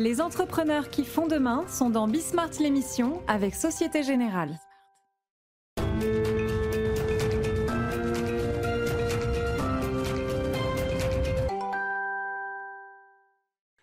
[0.00, 4.58] Les entrepreneurs qui font demain sont dans Bismart l'émission avec Société Générale.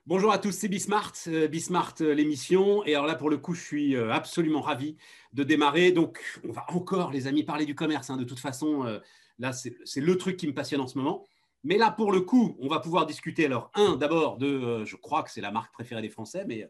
[0.07, 2.83] Bonjour à tous, c'est Bismart, euh, Bismart euh, l'émission.
[2.85, 4.97] Et alors là, pour le coup, je suis euh, absolument ravi
[5.33, 5.91] de démarrer.
[5.91, 8.09] Donc, on va encore, les amis, parler du commerce.
[8.09, 8.17] Hein.
[8.17, 8.99] De toute façon,
[9.37, 11.27] là, c'est le truc qui me passionne en ce moment.
[11.67, 13.45] Mais là, pour le coup, on va pouvoir discuter.
[13.45, 16.65] Alors, un, d'abord, de, je crois que c'est la marque préférée des Français, mais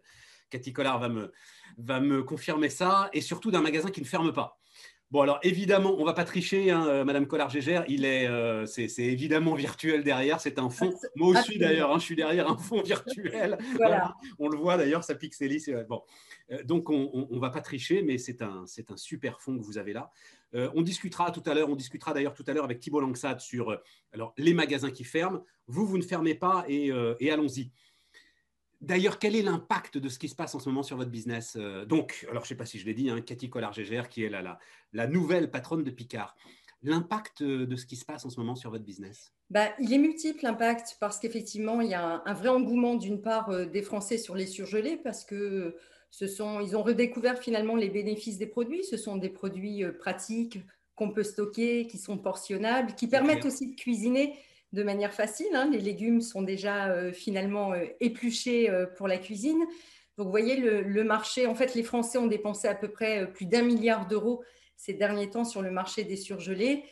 [0.49, 1.31] Cathy Collard va me,
[1.77, 3.11] va me confirmer ça.
[3.13, 4.59] Et surtout d'un magasin qui ne ferme pas.
[5.09, 7.85] Bon, alors évidemment, on ne va pas tricher, hein, euh, Madame Collard-Gégère.
[7.87, 10.41] Il est, euh, c'est, évidemment virtuel derrière.
[10.41, 10.93] C'est un fond.
[11.15, 13.57] Moi aussi d'ailleurs, hein, je suis derrière un fond virtuel.
[13.77, 14.15] voilà.
[14.37, 15.73] On le voit d'ailleurs, ça pixelise.
[15.87, 16.01] Bon,
[16.51, 19.63] euh, donc on ne va pas tricher, mais c'est un, c'est un super fond que
[19.63, 20.11] vous avez là.
[20.53, 21.69] On discutera tout à l'heure.
[21.69, 23.77] On discutera d'ailleurs tout à l'heure avec Thibault Langsat sur
[24.13, 25.43] alors les magasins qui ferment.
[25.67, 27.71] Vous, vous ne fermez pas et, et allons-y.
[28.81, 31.57] D'ailleurs, quel est l'impact de ce qui se passe en ce moment sur votre business
[31.59, 34.23] euh, Donc, alors je ne sais pas si je l'ai dit, hein, Cathy Collard-Gégère, qui
[34.23, 34.59] est la,
[34.93, 36.35] la, nouvelle patronne de Picard.
[36.83, 39.33] L'impact de ce qui se passe en ce moment sur votre business?
[39.49, 43.49] Bah, Il est multiple, l'impact, parce qu'effectivement, il y a un, vrai engouement d'une part
[43.49, 45.75] euh, des Français sur les surgelés, parce que
[46.11, 48.83] ce sont, ils ont redécouvert finalement les bénéfices des produits.
[48.83, 50.59] Ce sont des produits euh, pratiques
[50.95, 54.33] qu'on peut stocker, qui sont portionnables, qui permettent aussi de cuisiner
[54.73, 55.47] de manière facile.
[55.53, 55.69] Hein.
[55.71, 59.59] Les légumes sont déjà euh, finalement euh, épluchés euh, pour la cuisine.
[60.17, 63.45] Donc, vous voyez, le, marché, en fait, les Français ont dépensé à peu près plus
[63.45, 64.43] d'un milliard d'euros
[64.75, 66.83] ces derniers temps sur le marché des surgelés.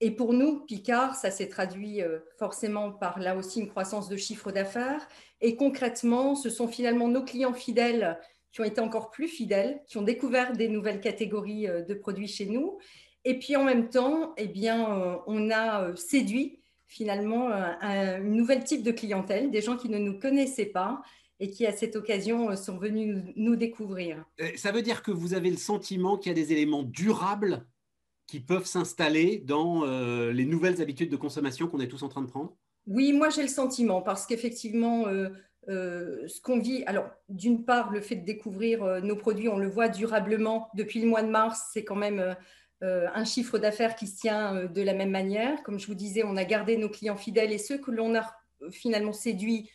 [0.00, 2.00] Et pour nous, Picard, ça s'est traduit
[2.36, 5.06] forcément par là aussi une croissance de chiffre d'affaires.
[5.40, 8.18] Et concrètement, ce sont finalement nos clients fidèles
[8.54, 12.46] qui ont été encore plus fidèles, qui ont découvert des nouvelles catégories de produits chez
[12.46, 12.78] nous.
[13.26, 16.60] Et puis en même temps, eh bien, on a séduit
[16.94, 21.02] finalement euh, un, nouvel type de clientèle, des gens qui ne nous connaissaient pas
[21.40, 24.24] et qui, à cette occasion, euh, sont venus nous, découvrir.
[24.40, 27.66] Euh, ça veut dire que vous avez le sentiment qu'il y a des éléments durables
[28.26, 32.26] qui peuvent s'installer dans les nouvelles habitudes de consommation qu'on est tous en train de
[32.26, 32.56] prendre?
[32.86, 35.04] Oui, moi j'ai le sentiment parce qu'effectivement,
[35.68, 39.88] ce qu'on vit, alors d'une part, le fait de découvrir nos produits, on le voit
[39.88, 42.36] durablement depuis le mois de mars, c'est quand même
[42.84, 45.62] euh, un chiffre d'affaires qui se tient euh, de la même manière.
[45.62, 48.30] Comme je vous disais, on a gardé nos clients fidèles et ceux que l'on a
[48.62, 49.70] euh, finalement séduits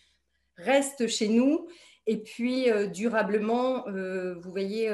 [0.57, 1.67] restent chez nous.
[2.05, 4.91] Et puis, durablement, vous voyez,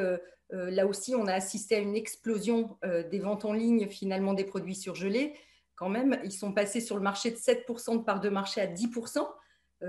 [0.50, 4.76] là aussi, on a assisté à une explosion des ventes en ligne, finalement, des produits
[4.76, 5.34] surgelés.
[5.76, 8.68] Quand même, ils sont passés sur le marché de 7% de part de marché à
[8.68, 9.26] 10%.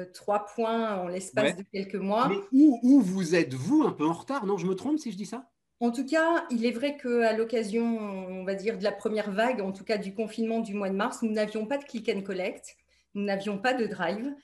[0.05, 2.29] Trois points en l'espace de quelques mois.
[2.29, 4.47] Mais où, où vous êtes, vous, un peu en retard?
[4.47, 5.51] Non, je me trompe si je dis ça?
[5.81, 9.61] En tout cas, il est vrai qu'à l'occasion, on va dire, de la première vague,
[9.61, 12.23] en tout cas du confinement du mois de mars, nous n'avions pas de click and
[12.23, 12.77] collect,
[13.15, 14.35] nous n'avions pas de drive.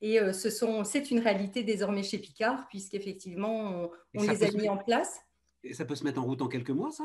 [0.00, 0.48] Et euh, ce
[0.84, 5.20] c'est une réalité désormais chez Picard, puisqu'effectivement, on, les a mis en place.
[5.62, 7.04] Et ça peut se mettre en route en quelques mois, ça?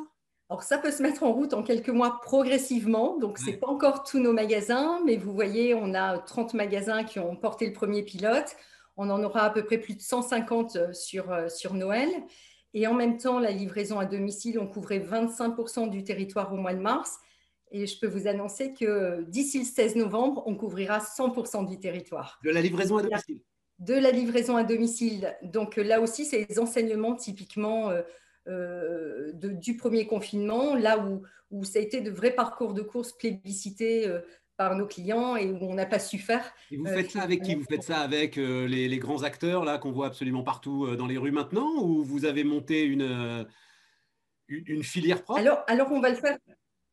[0.49, 3.17] Alors, ça peut se mettre en route en quelques mois progressivement.
[3.17, 7.03] Donc, ce n'est pas encore tous nos magasins, mais vous voyez, on a 30 magasins
[7.03, 8.55] qui ont porté le premier pilote.
[8.95, 12.09] On en aura à peu près plus de 150 euh, sur, euh, sur Noël.
[12.75, 16.75] Et en même temps, la livraison à domicile, on couvrait 25% du territoire au mois
[16.75, 17.17] de mars.
[17.71, 22.39] Et je peux vous annoncer que d'ici le 16 novembre, on couvrira 100% du territoire.
[22.43, 23.39] De la livraison à domicile
[23.79, 25.35] De la livraison à domicile.
[25.41, 28.03] Donc là aussi, c'est les enseignements typiquement euh,
[28.47, 33.11] euh, du premier confinement, là où, où, ça a été de vrais parcours de course
[33.13, 34.19] plébiscités euh,
[34.57, 36.53] par nos clients et où on n'a pas su faire.
[36.71, 37.55] Et vous faites ça avec qui?
[37.55, 41.07] Vous faites ça avec euh, les, grands acteurs là qu'on voit absolument partout euh, dans
[41.07, 43.43] les rues maintenant ou vous avez monté une, euh,
[44.47, 45.39] une, filière propre?
[45.39, 46.37] Alors, alors on va le faire.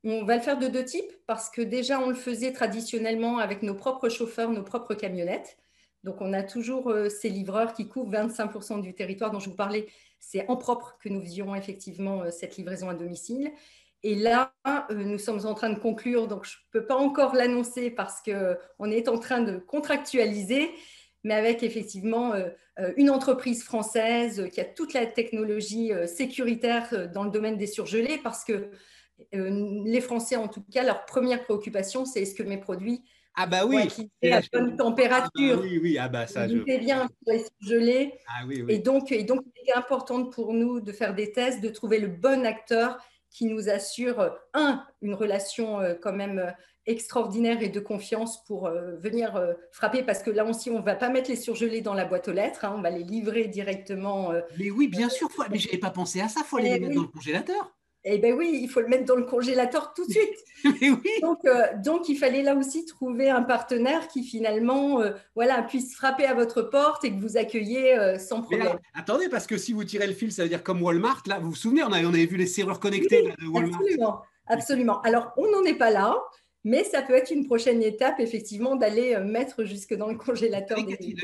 [0.05, 3.63] On va le faire de deux types parce que déjà on le faisait traditionnellement avec
[3.63, 5.57] nos propres chauffeurs, nos propres camionnettes.
[6.03, 9.87] Donc on a toujours ces livreurs qui couvrent 25% du territoire dont je vous parlais.
[10.25, 13.53] C'est en propre que nous faisions effectivement cette livraison à domicile.
[14.05, 17.35] Et là, euh, nous sommes en train de conclure, donc je ne peux pas encore
[17.35, 20.71] l'annoncer parce qu'on est en train de contractualiser,
[21.23, 22.49] mais avec effectivement euh,
[22.81, 28.19] euh, une entreprise française qui a toute la technologie sécuritaire dans le domaine des surgelés,
[28.19, 28.71] parce que
[29.33, 33.65] les Français, en tout cas, leur première préoccupation, c'est est-ce que mes produits ah bah
[33.65, 33.89] oui,
[34.31, 35.59] à bonne température.
[35.59, 36.49] Ah oui, oui, ah bah ça.
[36.49, 36.57] Je...
[36.79, 38.15] bien les surgelés.
[38.29, 38.75] Ah oui, oui.
[38.75, 41.99] Et donc, et donc, il est important pour nous de faire des tests, de trouver
[41.99, 42.99] le bon acteur
[43.31, 46.51] qui nous assure, un, une relation euh, quand même euh,
[46.85, 49.41] extraordinaire et de confiance pour euh, venir
[49.71, 52.29] frapper, parce que là aussi, on ne va pas mettre les surgelés dans la boîte
[52.29, 54.33] aux lettres, hein, on va les livrer directement.
[54.59, 56.95] mais oui, bien sûr, mais je n'avais pas pensé à ça, il faut les mettre
[56.95, 57.73] dans le congélateur.
[58.05, 60.45] Eh bien oui, il faut le mettre dans le congélateur tout de suite.
[61.45, 66.25] Euh, donc, il fallait là aussi trouver un partenaire qui finalement euh, voilà, puisse frapper
[66.25, 68.79] à votre porte et que vous accueillez euh, sans problème.
[68.95, 71.51] attendez, parce que si vous tirez le fil, ça veut dire comme Walmart, là, vous
[71.51, 73.81] vous souvenez, on avait, on avait vu les serrures connectées de Walmart.
[73.81, 75.01] Absolument, absolument.
[75.03, 76.17] Alors, on n'en est pas là.
[76.65, 80.79] Mais ça peut être une prochaine étape, effectivement, d'aller mettre jusque dans le congélateur.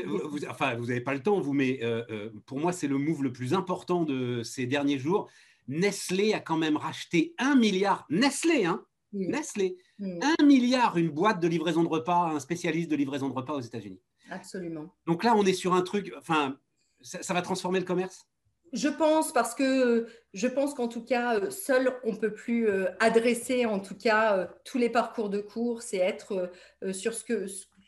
[0.05, 1.79] vous, enfin, vous n'avez pas le temps, vous, mais
[2.45, 5.29] pour moi, c'est le move le plus important de ces derniers jours
[5.69, 8.05] Nestlé a quand même racheté un milliard.
[8.09, 8.83] Nestlé, hein
[9.13, 9.77] Nestlé.
[10.01, 13.61] Un milliard, une boîte de livraison de repas, un spécialiste de livraison de repas aux
[13.61, 14.01] États-Unis.
[14.31, 14.93] Absolument.
[15.05, 16.11] Donc là, on est sur un truc.
[16.17, 16.57] Enfin,
[17.01, 18.25] ça, va transformer le commerce?
[18.73, 22.67] Je pense parce que je pense qu'en tout cas, euh, seul, on ne peut plus
[22.67, 26.51] euh, adresser en tout cas euh, tous les parcours de course et être
[26.91, 27.45] sur ce que,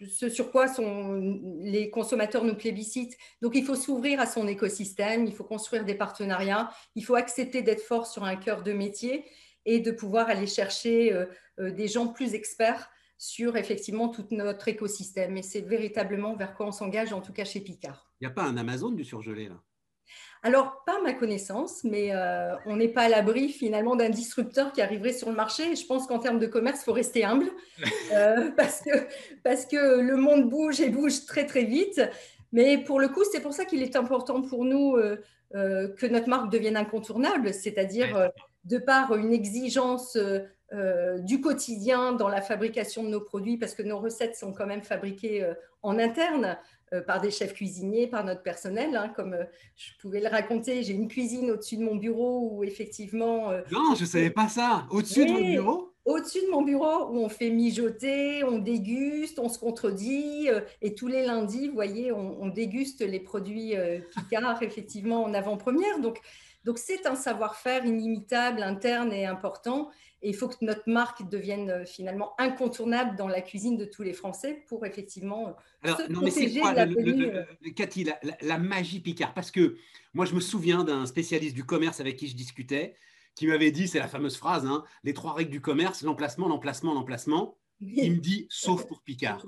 [0.07, 1.13] sur quoi sont,
[1.59, 3.17] les consommateurs nous plébiscitent.
[3.41, 7.61] Donc, il faut s'ouvrir à son écosystème, il faut construire des partenariats, il faut accepter
[7.61, 9.25] d'être fort sur un cœur de métier
[9.65, 11.25] et de pouvoir aller chercher euh,
[11.59, 15.37] euh, des gens plus experts sur effectivement tout notre écosystème.
[15.37, 18.11] Et c'est véritablement vers quoi on s'engage, en tout cas chez Picard.
[18.19, 19.61] Il n'y a pas un Amazon du surgelé là?
[20.43, 24.81] Alors, pas ma connaissance, mais euh, on n'est pas à l'abri finalement d'un disrupteur qui
[24.81, 25.75] arriverait sur le marché.
[25.75, 27.51] je pense qu'en termes de commerce, il faut rester humble
[28.13, 28.89] euh, parce, que,
[29.43, 32.01] parce que le monde bouge et bouge très très vite.
[32.53, 35.17] Mais pour le coup, c'est pour ça qu'il est important pour nous euh,
[35.53, 38.31] que notre marque devienne incontournable, c'est-à-dire
[38.65, 40.17] de par une exigence
[41.19, 44.81] du quotidien dans la fabrication de nos produits, parce que nos recettes sont quand même
[44.81, 45.49] fabriquées
[45.81, 46.57] en interne.
[46.93, 48.97] Euh, par des chefs cuisiniers, par notre personnel.
[48.97, 49.45] Hein, comme euh,
[49.77, 53.49] je pouvais le raconter, j'ai une cuisine au-dessus de mon bureau où effectivement...
[53.49, 54.85] Euh, non, je ne savais pas ça.
[54.89, 55.87] Au-dessus de mon bureau?
[56.03, 60.49] au-dessus de mon bureau où on fait mijoter, on déguste, on se contredit.
[60.81, 63.75] et tous les lundis, vous voyez, on, déguste les produits
[64.15, 65.99] Picard effectivement en avant-première.
[65.99, 66.19] Donc,
[66.65, 69.91] donc c'est un savoir-faire inimitable, interne et important.
[70.23, 74.03] Et il faut que notre marque devienne euh, finalement incontournable dans la cuisine de tous
[74.03, 75.51] les Français pour effectivement euh,
[75.83, 77.43] Alors, se non, mais c'est quoi, la, euh,
[77.75, 78.07] Cathy,
[78.41, 79.33] la, magie Picard?
[79.33, 79.77] Parce que
[80.13, 82.95] moi, je me souviens d'un spécialiste du commerce avec qui je discutais
[83.35, 86.93] qui m'avait dit, c'est la fameuse phrase, hein, les trois règles du commerce, l'emplacement, l'emplacement,
[86.93, 87.57] l'emplacement.
[87.79, 89.43] Il me dit, sauf pour Picard.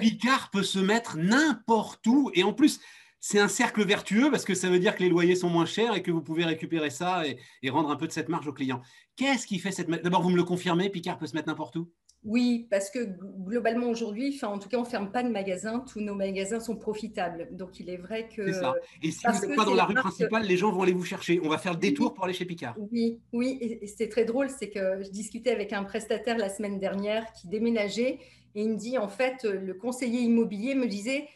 [0.00, 2.30] Picard peut se mettre n'importe où.
[2.34, 2.80] Et en plus,
[3.24, 5.94] c'est un cercle vertueux parce que ça veut dire que les loyers sont moins chers
[5.94, 8.82] et que vous pouvez récupérer ça et, rendre un peu de cette marge aux clients.
[9.14, 9.88] Qu'est-ce qui fait cette...
[9.88, 11.88] D'abord, vous me le confirmez, Picard peut se mettre n'importe où?
[12.24, 12.98] Oui, parce que
[13.44, 15.80] globalement aujourd'hui, en tout cas, on ne ferme pas de magasins.
[15.80, 17.48] Tous nos magasins sont profitables.
[17.52, 18.46] Donc, il est vrai que.
[18.46, 18.74] C'est ça.
[19.02, 21.40] Et si vous n'êtes pas dans la rue principale, les gens vont aller vous chercher.
[21.44, 22.76] On va faire le détour pour aller chez Picard.
[22.92, 23.58] Oui, oui.
[23.60, 24.50] Et c'est très drôle.
[24.50, 28.18] C'est que je discutais avec un prestataire la semaine dernière qui déménageait
[28.54, 31.26] et il me dit en fait, le conseiller immobilier me disait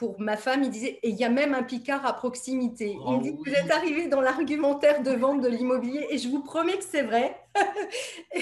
[0.00, 2.96] pour ma femme, il disait, et il y a même un Picard à proximité.
[3.06, 6.42] il me dit, vous êtes arrivé dans l'argumentaire de vente de l'immobilier, et je vous
[6.42, 7.36] promets que c'est vrai.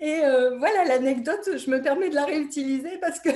[0.00, 3.28] et, euh, voilà l'anecdote, je me permets de la réutiliser parce que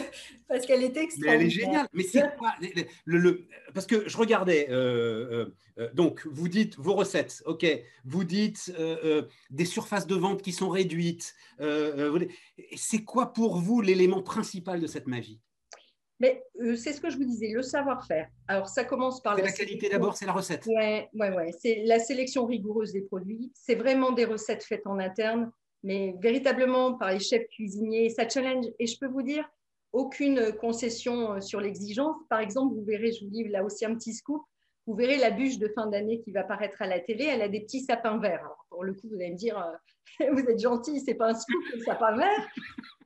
[0.48, 1.22] parce qu'elle est extraordinaire.
[1.22, 1.86] Mais elle est géniale.
[1.92, 2.54] Mais c'est quoi
[3.04, 5.46] le, Parce que je regardais, euh,
[5.78, 7.64] euh, donc vous dites vos recettes, ok,
[8.04, 8.74] vous dites
[9.50, 11.36] des surfaces de vente qui sont réduites.
[12.74, 15.38] c'est quoi pour vous l'élément principal de cette magie?
[16.20, 18.28] Mais euh, c'est ce que je vous disais, le savoir-faire.
[18.46, 20.64] Alors, ça commence par la, la qualité d'abord, c'est la recette.
[20.66, 21.52] Oui, ouais, ouais.
[21.58, 23.50] c'est la sélection rigoureuse des produits.
[23.54, 25.50] C'est vraiment des recettes faites en interne,
[25.82, 28.10] mais véritablement par les chefs cuisiniers.
[28.10, 28.66] Ça challenge.
[28.78, 29.48] Et je peux vous dire,
[29.92, 32.16] aucune concession euh, sur l'exigence.
[32.28, 34.42] Par exemple, vous verrez, je vous livre là aussi un petit scoop.
[34.86, 37.24] Vous verrez la bûche de fin d'année qui va paraître à la télé.
[37.24, 38.40] Elle a des petits sapins verts.
[38.40, 41.34] Alors, pour le coup, vous allez me dire, euh, vous êtes gentil, c'est pas un
[41.34, 42.48] scoop, un sapin vert.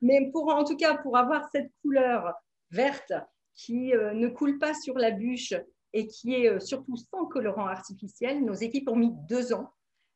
[0.01, 2.33] Mais pour, en tout cas, pour avoir cette couleur
[2.71, 3.13] verte
[3.53, 5.53] qui euh, ne coule pas sur la bûche
[5.93, 8.43] et qui est euh, surtout sans colorant artificiel.
[8.43, 9.71] Nos équipes ont mis deux ans,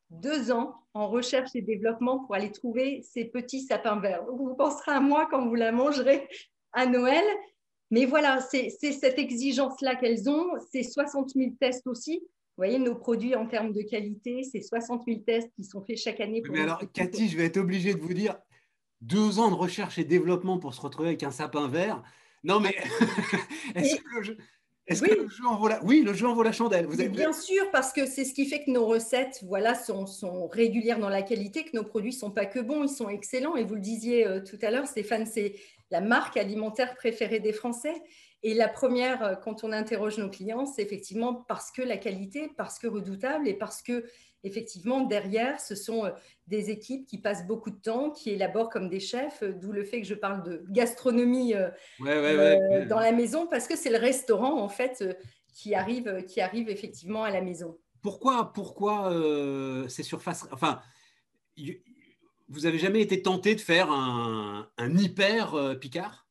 [0.09, 4.25] deux ans en recherche et développement pour aller trouver ces petits sapins verts.
[4.25, 6.27] vous penserez à moi quand vous la mangerez
[6.73, 7.23] à Noël.
[7.91, 10.47] Mais voilà, c'est cette exigence-là qu'elles ont.
[10.71, 12.19] C'est 60 000 tests aussi.
[12.19, 15.97] Vous voyez, nos produits en termes de qualité, c'est 60 000 tests qui sont faits
[15.97, 16.43] chaque année.
[16.51, 18.37] Mais alors, Cathy, je vais être obligée de vous dire,
[19.01, 22.03] deux ans de recherche et développement pour se retrouver avec un sapin vert,
[22.43, 22.75] non, mais
[23.75, 25.45] est-ce que le jeu.
[25.45, 25.83] en vaut la...
[25.83, 26.85] Oui, le jeu en vaut la chandelle.
[26.85, 30.47] Vous Bien sûr, parce que c'est ce qui fait que nos recettes voilà, sont, sont,
[30.47, 33.55] régulières dans la qualité, que nos produits ne sont pas que bons, ils sont excellents.
[33.55, 35.55] Et vous le disiez euh, tout à l'heure, Stéphane, c'est
[35.91, 38.01] la marque alimentaire préférée des Français.
[38.41, 42.49] Et la première, euh, quand on interroge nos clients, c'est effectivement parce que la qualité,
[42.57, 44.05] parce que redoutable et parce que
[44.43, 46.11] effectivement, derrière, ce sont euh,
[46.47, 49.83] des équipes qui passent beaucoup de temps, qui élaborent comme des chefs, euh, d'où le
[49.83, 51.69] fait que je parle de gastronomie euh,
[52.85, 55.03] dans la maison, parce que c'est le restaurant, en fait,
[55.53, 57.77] qui arrive, qui arrive effectivement à la maison.
[58.01, 59.13] Pourquoi, pourquoi
[59.89, 60.81] ces surfaces, enfin,
[62.47, 66.28] vous avez jamais été tenté de faire un, hyper Picard?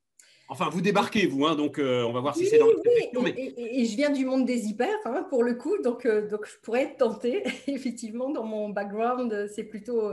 [0.49, 2.81] Enfin, vous débarquez, vous, hein, donc on va voir si c'est dans le
[3.15, 6.57] oui, et, je viens du monde des hyper, hein, pour le coup, donc, donc je
[6.63, 7.43] pourrais être tentée.
[7.67, 10.11] Effectivement, dans mon background, c'est plutôt.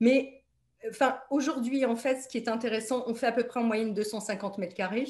[0.00, 0.42] Mais
[0.88, 3.94] enfin, aujourd'hui, en fait, ce qui est intéressant, on fait à peu près en moyenne
[3.94, 5.06] 250 mètres carrés.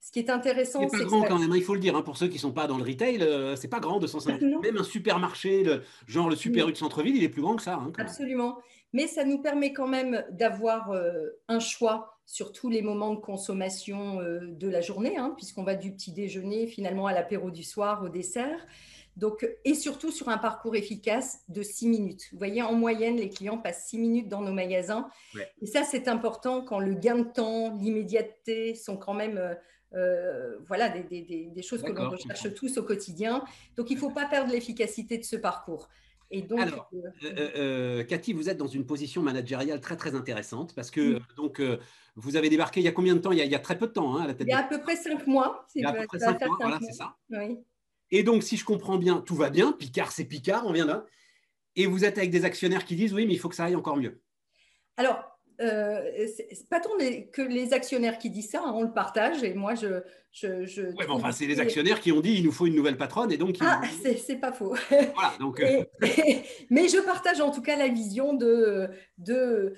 [0.00, 1.50] Ce qui est intéressant, c'est pas grand quand même.
[1.50, 1.96] Hein, il faut le dire.
[1.96, 4.40] Hein, pour ceux qui sont pas dans le retail, euh, c'est pas grand 250.
[4.62, 7.62] Même un supermarché, le, genre le Super U de centre-ville, il est plus grand que
[7.62, 7.80] ça.
[7.98, 8.58] Absolument.
[8.92, 13.20] Mais ça nous permet quand même d'avoir euh, un choix sur tous les moments de
[13.20, 18.02] consommation euh, de la journée, puisqu'on va du petit déjeuner finalement à l'apéro du soir,
[18.02, 18.66] au dessert.
[19.16, 22.28] Donc, et surtout sur un parcours efficace de six minutes.
[22.32, 25.08] Vous voyez, en moyenne, les clients passent six minutes dans nos magasins.
[25.62, 29.56] Et ça, c'est important quand le gain de temps, l'immédiateté sont quand même
[29.94, 33.42] euh, voilà, des, choses que l'on recherche tous au quotidien.
[33.76, 35.88] Donc, il ne faut pas perdre l'efficacité de ce parcours.
[36.30, 40.74] Et donc, Alors, euh, euh, Cathy, vous êtes dans une position managériale très très intéressante
[40.74, 41.62] parce que donc
[42.16, 43.32] vous avez débarqué il y a combien de temps?
[43.32, 44.46] Il y a, très peu de temps hein, à la tête.
[44.48, 45.66] Il y a à peu près cinq mois.
[45.74, 47.16] Il y a à peu près cinq mois, voilà, c'est ça.
[48.10, 49.72] Et donc, si je comprends bien, tout va bien.
[49.72, 51.04] Picard, c'est Picard, on vient là.
[51.74, 53.76] Et vous êtes avec des actionnaires qui disent oui, mais il faut que ça aille
[53.76, 54.20] encore mieux.
[54.96, 56.02] Alors, euh,
[56.36, 56.90] c'est pas tant
[57.32, 60.02] que les actionnaires qui disent ça, hein, on le partage et moi je.
[60.32, 62.98] je, je mais enfin, c'est les actionnaires qui ont dit il nous faut une nouvelle
[62.98, 63.56] patronne et donc.
[63.60, 64.74] Ah, c'est pas faux.
[64.90, 65.60] Voilà, donc.
[65.60, 65.84] Euh.
[66.70, 68.88] mais je partage en tout cas la vision de.
[69.18, 69.74] de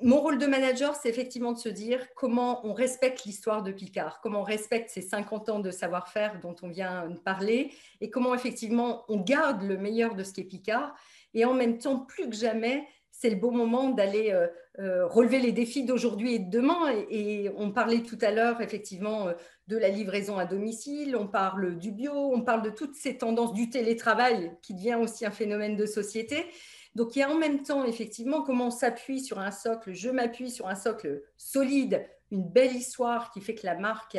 [0.00, 4.20] mon rôle de manager, c'est effectivement de se dire comment on respecte l'histoire de Picard,
[4.20, 8.34] comment on respecte ces 50 ans de savoir-faire dont on vient de parler, et comment
[8.34, 10.94] effectivement on garde le meilleur de ce qu'est Picard,
[11.34, 12.86] et en même temps, plus que jamais,
[13.18, 14.46] c'est le bon moment d'aller euh,
[14.78, 16.88] euh, relever les défis d'aujourd'hui et de demain.
[17.10, 19.32] Et, on parlait tout à l'heure effectivement euh,
[19.66, 23.52] de la livraison à domicile, on parle du bio, on parle de toutes ces tendances
[23.52, 26.46] du télétravail qui devient aussi un phénomène de société.
[26.94, 30.10] Donc il y a en même temps effectivement comment on s'appuie sur un socle, je
[30.10, 34.16] m'appuie sur un socle solide, une belle histoire qui fait que la marque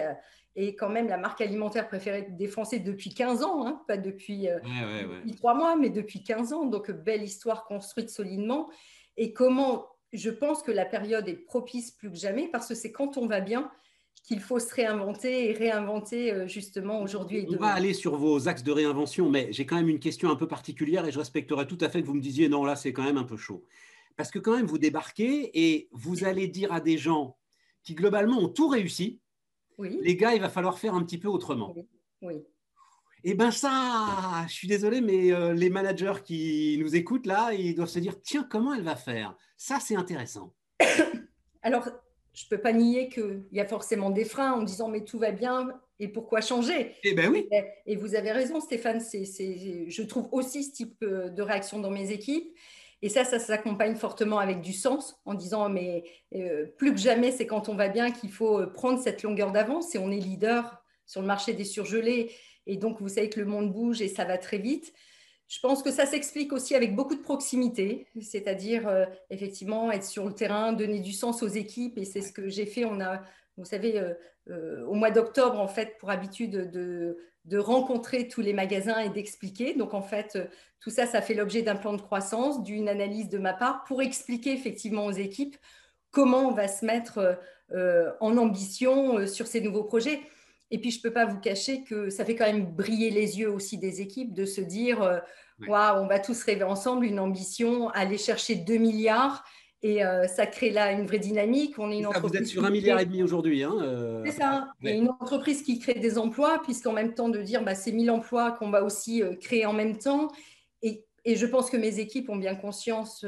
[0.64, 4.48] est quand même la marque alimentaire préférée des Français depuis 15 ans, hein, pas depuis,
[5.38, 6.66] trois 3 mois, mais depuis 15 ans.
[6.66, 8.70] Donc belle histoire construite solidement.
[9.18, 12.92] Et comment je pense que la période est propice plus que jamais parce que c'est
[12.92, 13.70] quand on va bien
[14.24, 17.48] qu'il faut se réinventer et réinventer euh, justement aujourd'hui.
[17.50, 20.36] On va aller sur vos axes de réinvention, mais j'ai quand même une question un
[20.36, 22.94] peu particulière et je respecterai tout à fait que vous me disiez non, là c'est
[22.94, 23.64] quand même un peu chaud.
[24.18, 27.38] Parce que quand même vous débarquez et vous allez dire à des gens
[27.84, 29.20] qui globalement ont tout réussi,
[29.80, 29.98] oui.
[30.02, 31.74] les gars, il va falloir faire un petit peu autrement.
[32.22, 32.44] Oui.
[33.24, 37.76] Eh bien ça, je suis désolé, mais euh, les managers qui nous écoutent là, ils
[37.76, 39.36] doivent se dire, tiens, comment elle va faire?
[39.58, 40.54] Ça, c'est intéressant.
[41.62, 41.90] Alors,
[42.34, 45.20] je ne peux pas nier qu'il y a forcément des freins en disant, mais tout
[45.20, 45.68] va bien,
[46.00, 46.96] et pourquoi changer?
[47.04, 47.50] Eh bien oui.
[47.86, 51.92] Et vous avez raison, Stéphane, c'est, je trouve aussi ce type euh, de réaction dans
[51.92, 52.56] mes équipes.
[53.02, 56.04] Et ça, ça s'accompagne fortement avec du sens, en disant, mais
[56.36, 59.96] euh, plus que jamais, c'est quand on va bien qu'il faut prendre cette longueur d'avance,
[59.96, 62.32] et on est leader sur le marché des surgelés
[62.70, 64.94] et donc, vous savez que le monde bouge et ça va très vite.
[65.48, 70.28] Je pense que ça s'explique aussi avec beaucoup de proximité, c'est-à-dire euh, effectivement être sur
[70.28, 71.98] le terrain, donner du sens aux équipes.
[71.98, 72.86] Et c'est ce que j'ai fait.
[72.86, 73.24] On a,
[73.58, 74.14] vous savez, euh,
[74.52, 79.10] euh, au mois d'octobre, en fait, pour habitude de, de, rencontrer tous les magasins et
[79.10, 79.74] d'expliquer.
[79.74, 80.38] Donc, en fait,
[80.80, 84.02] tout ça, ça fait l'objet d'un plan de croissance, d'une analyse de ma part pour
[84.02, 85.58] expliquer effectivement aux équipes
[86.12, 87.40] comment on va se mettre
[88.20, 90.22] en ambition sur ces nouveaux projets.
[90.72, 93.40] Et puis, je ne peux pas vous cacher que ça fait quand même briller les
[93.40, 95.20] yeux aussi des équipes de se dire, euh,
[95.68, 99.44] waouh, on va tous rêver ensemble une ambition, aller chercher 2 milliards.
[99.82, 101.80] Et euh, ça crée là une vraie dynamique.
[101.80, 103.64] On est une entreprise vous êtes sur un milliard et demi aujourd'hui.
[103.64, 104.68] Hein, euh, C'est ça.
[104.84, 108.12] Et une entreprise qui crée des emplois, puisqu'en même temps de dire, bah, c'est 1000
[108.12, 110.28] emplois qu'on va aussi créer en même temps.
[110.82, 113.26] Et, et, je pense que mes équipes ont bien conscience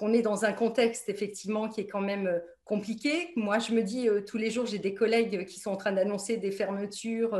[0.00, 3.32] qu'on est dans un contexte effectivement qui est quand même euh, compliqué.
[3.36, 5.92] Moi, je me dis euh, tous les jours, j'ai des collègues qui sont en train
[5.92, 7.38] d'annoncer des fermetures,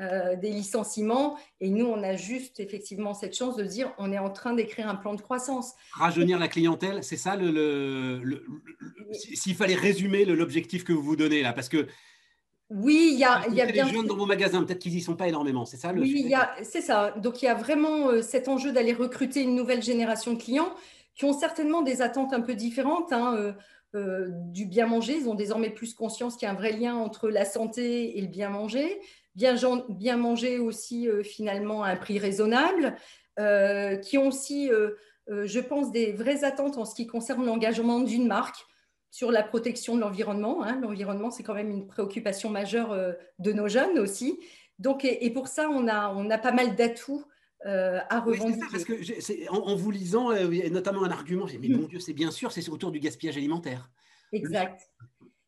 [0.00, 4.18] euh, des licenciements, et nous, on a juste effectivement cette chance de dire, on est
[4.18, 5.72] en train d'écrire un plan de croissance.
[5.92, 8.20] Rajeunir la clientèle, c'est ça le,
[9.12, 11.86] s'il fallait résumer l'objectif que vous vous donnez là, parce que
[12.70, 13.86] oui, il y a, il y a bien.
[13.86, 16.32] jeunes dans vos magasins, peut-être qu'ils n'y sont pas énormément, c'est ça le Oui,
[16.62, 17.12] c'est ça.
[17.18, 20.72] Donc il y a vraiment cet enjeu d'aller recruter une nouvelle génération de clients
[21.14, 23.52] qui ont certainement des attentes un peu différentes hein, euh,
[23.94, 25.16] euh, du bien manger.
[25.16, 28.20] Ils ont désormais plus conscience qu'il y a un vrai lien entre la santé et
[28.20, 29.00] le bien manger.
[29.34, 29.56] Bien,
[29.88, 32.96] bien manger aussi euh, finalement à un prix raisonnable,
[34.02, 34.70] qui ont aussi,
[35.26, 38.64] je pense, des vraies attentes en ce qui concerne l'engagement d'une marque
[39.10, 40.62] sur la protection de l'environnement.
[40.62, 40.78] Hein.
[40.80, 42.96] L'environnement, c'est quand même une préoccupation majeure
[43.40, 44.38] de nos jeunes aussi.
[44.78, 47.24] Donc, et, pour ça, on a, on a pas mal d'atouts
[47.64, 48.66] à revendiquer.
[48.70, 52.12] parce que en, vous lisant, et notamment un argument, j'ai dit, mais mon Dieu, c'est
[52.12, 53.90] bien sûr, c'est autour du gaspillage alimentaire.
[54.34, 54.90] Exact.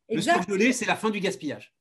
[0.09, 1.76] Le, surgelé, c'est la fin du gaspillage.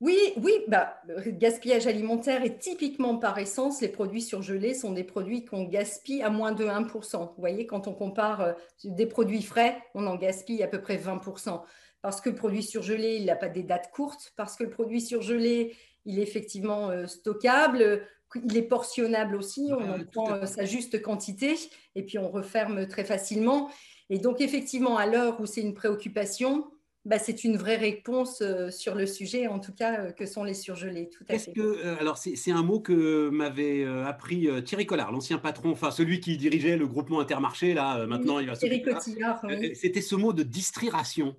[0.00, 5.02] Oui, oui, bah, le gaspillage alimentaire est typiquement par essence, les produits surgelés sont des
[5.02, 7.18] produits qu'on gaspille à moins de 1%.
[7.18, 8.52] Vous voyez, quand on compare euh,
[8.84, 11.62] des produits frais, on en gaspille à peu près 20%.
[12.00, 15.00] Parce que le produit surgelé, il n'a pas des dates courtes, parce que le produit
[15.00, 15.74] surgelé,
[16.04, 18.06] il est effectivement euh, stockable,
[18.44, 21.56] il est portionnable aussi, on en prend euh, sa juste quantité
[21.96, 23.68] et puis on referme très facilement.
[24.10, 26.70] Et donc, effectivement, à l'heure où c'est une préoccupation,
[27.08, 30.44] bah, c'est une vraie réponse euh, sur le sujet, en tout cas, euh, que sont
[30.44, 31.08] les surgelés.
[31.08, 31.52] Tout à fait.
[31.52, 36.20] Que, euh, alors, c'est un mot que m'avait appris Thierry Collard, l'ancien patron, enfin celui
[36.20, 37.72] qui dirigeait le groupement Intermarché.
[37.72, 39.40] Là, maintenant, il va Thierry Cotillard.
[39.74, 41.34] C'était ce mot de distriration.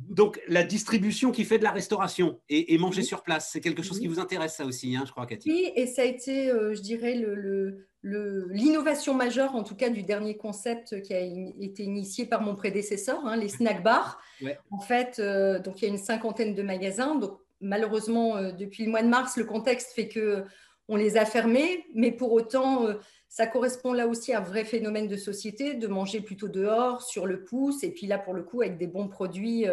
[0.00, 3.98] Donc, la distribution qui fait de la restauration et, manger sur place, c'est quelque chose
[3.98, 5.50] qui vous intéresse, ça aussi, hein, je crois, Cathy.
[5.50, 10.36] Oui, et ça a été, je dirais, le, l'innovation majeure, en tout cas, du dernier
[10.36, 14.20] concept qui a été initié par mon prédécesseur, hein, les snack bars.
[14.70, 17.16] En fait, euh, donc il y a une cinquantaine de magasins.
[17.16, 20.44] Donc, malheureusement, euh, depuis le mois de mars, le contexte fait que
[20.86, 22.94] on les a fermés, mais pour autant, euh,
[23.28, 27.26] ça correspond là aussi à un vrai phénomène de société, de manger plutôt dehors, sur
[27.26, 29.66] le pouce, et puis là, pour le coup, avec des bons produits,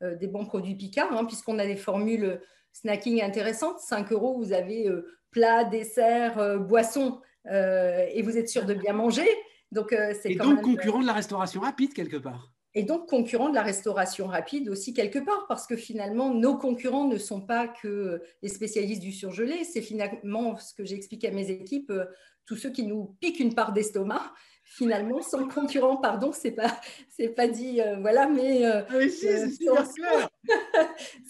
[0.00, 2.40] des bons produits Picard, hein, puisqu'on a des formules
[2.72, 3.78] snacking intéressantes.
[3.78, 4.90] 5 euros, vous avez
[5.30, 7.20] plat, dessert, boisson.
[7.50, 9.28] Euh, et vous êtes sûr de bien manger.
[9.72, 12.52] Donc, euh, c'est et donc concurrent de la restauration rapide quelque part.
[12.76, 17.06] Et donc concurrent de la restauration rapide aussi quelque part, parce que finalement, nos concurrents
[17.06, 21.50] ne sont pas que les spécialistes du surgelé, c'est finalement ce que j'explique à mes
[21.50, 22.06] équipes, euh,
[22.46, 24.32] tous ceux qui nous piquent une part d'estomac,
[24.64, 30.28] finalement, sont concurrents, pardon, c'est pas, c'est pas dit, voilà, mais ah sont,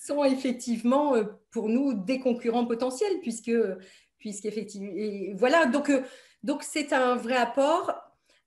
[0.00, 1.14] sont, effectivement
[1.50, 3.52] pour nous des concurrents potentiels, puisque
[4.24, 4.90] puisqu'effectivement,
[5.36, 6.00] voilà, donc euh,
[6.42, 7.94] donc c'est un vrai apport.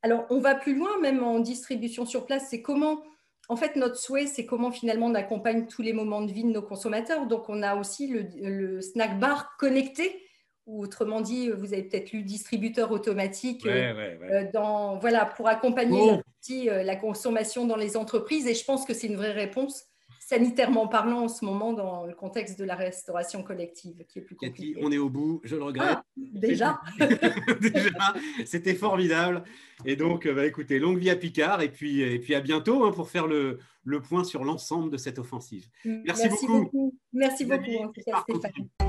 [0.02, 3.04] Alors on va plus loin, même en distribution sur place, c'est comment,
[3.48, 6.50] en fait, notre souhait, c'est comment finalement on accompagne tous les moments de vie de
[6.50, 7.28] nos consommateurs.
[7.28, 10.20] Donc on a aussi le, snack bar connecté
[10.68, 16.20] ou autrement dit, vous avez peut-être lu distributeur automatique euh, euh, dans voilà pour accompagner
[16.66, 19.86] la consommation dans les entreprises et je pense que c'est une vraie réponse
[20.28, 24.36] sanitairement parlant en ce moment dans le contexte de la restauration collective qui est plus
[24.36, 24.78] compliqué.
[24.82, 25.98] on est au bout, je le regrette.
[26.00, 26.82] Ah, déjà
[27.62, 28.14] Déjà,
[28.46, 29.44] c'était formidable.
[29.86, 32.84] Et donc, euh, bah, écoutez, longue vie à Picard et puis, et puis à bientôt
[32.84, 35.68] hein, pour faire le, le point sur l'ensemble de cette offensive.
[35.86, 36.94] Merci, beaucoup.
[37.14, 38.87] Merci beaucoup, Stéphane.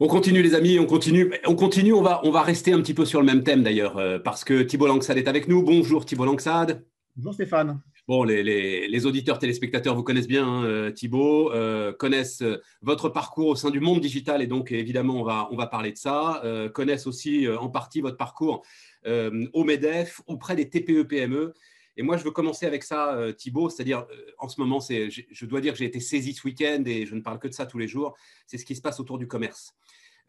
[0.00, 2.94] On continue les amis, on continue, on continue, on va, on va rester un petit
[2.94, 5.62] peu sur le même thème d'ailleurs, euh, parce que Thibault Langsade est avec nous.
[5.62, 6.84] Bonjour Thibault Langsade.
[7.14, 7.80] Bonjour Stéphane.
[8.08, 12.42] Bon, les, auditeurs téléspectateurs vous connaissent bien, hein, euh, Thibault, euh, connaissent
[12.82, 15.92] votre parcours au sein du monde digital et donc évidemment on va, on va parler
[15.92, 16.42] de ça,
[16.74, 18.64] connaissent aussi en partie votre parcours
[19.06, 21.54] au MEDEF auprès des TPE-PME.
[21.96, 24.04] Et moi, je veux commencer avec ça, Thibault, c'est-à-dire
[24.38, 27.20] en ce moment, je dois dire que j'ai été saisi ce week-end et je ne
[27.20, 28.16] parle que de ça tous les jours,
[28.48, 29.76] c'est ce qui se passe autour du commerce.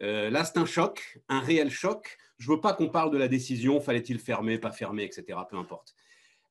[0.00, 2.18] Là, c'est un choc, un réel choc.
[2.38, 5.56] Je ne veux pas qu'on parle de la décision, fallait-il fermer, pas fermer, etc., peu
[5.56, 5.94] importe.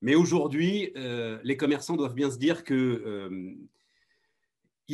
[0.02, 3.56] Mais aujourd'hui, euh, les commerçants doivent bien se dire que euh,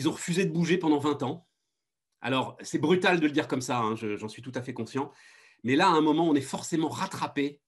[0.07, 1.47] ont refusé de bouger pendant 20 ans.
[2.21, 5.11] Alors, c'est brutal de le dire comme ça, hein, j'en suis tout à fait conscient.
[5.63, 7.59] Mais là, à un moment, on est forcément rattrapé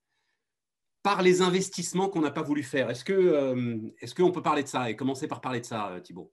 [1.02, 2.89] par les investissements qu'on n'a pas voulu faire.
[2.89, 6.00] Est-ce que euh, est-ce qu'on peut parler de ça et commencer par parler de ça,
[6.02, 6.32] Thibault?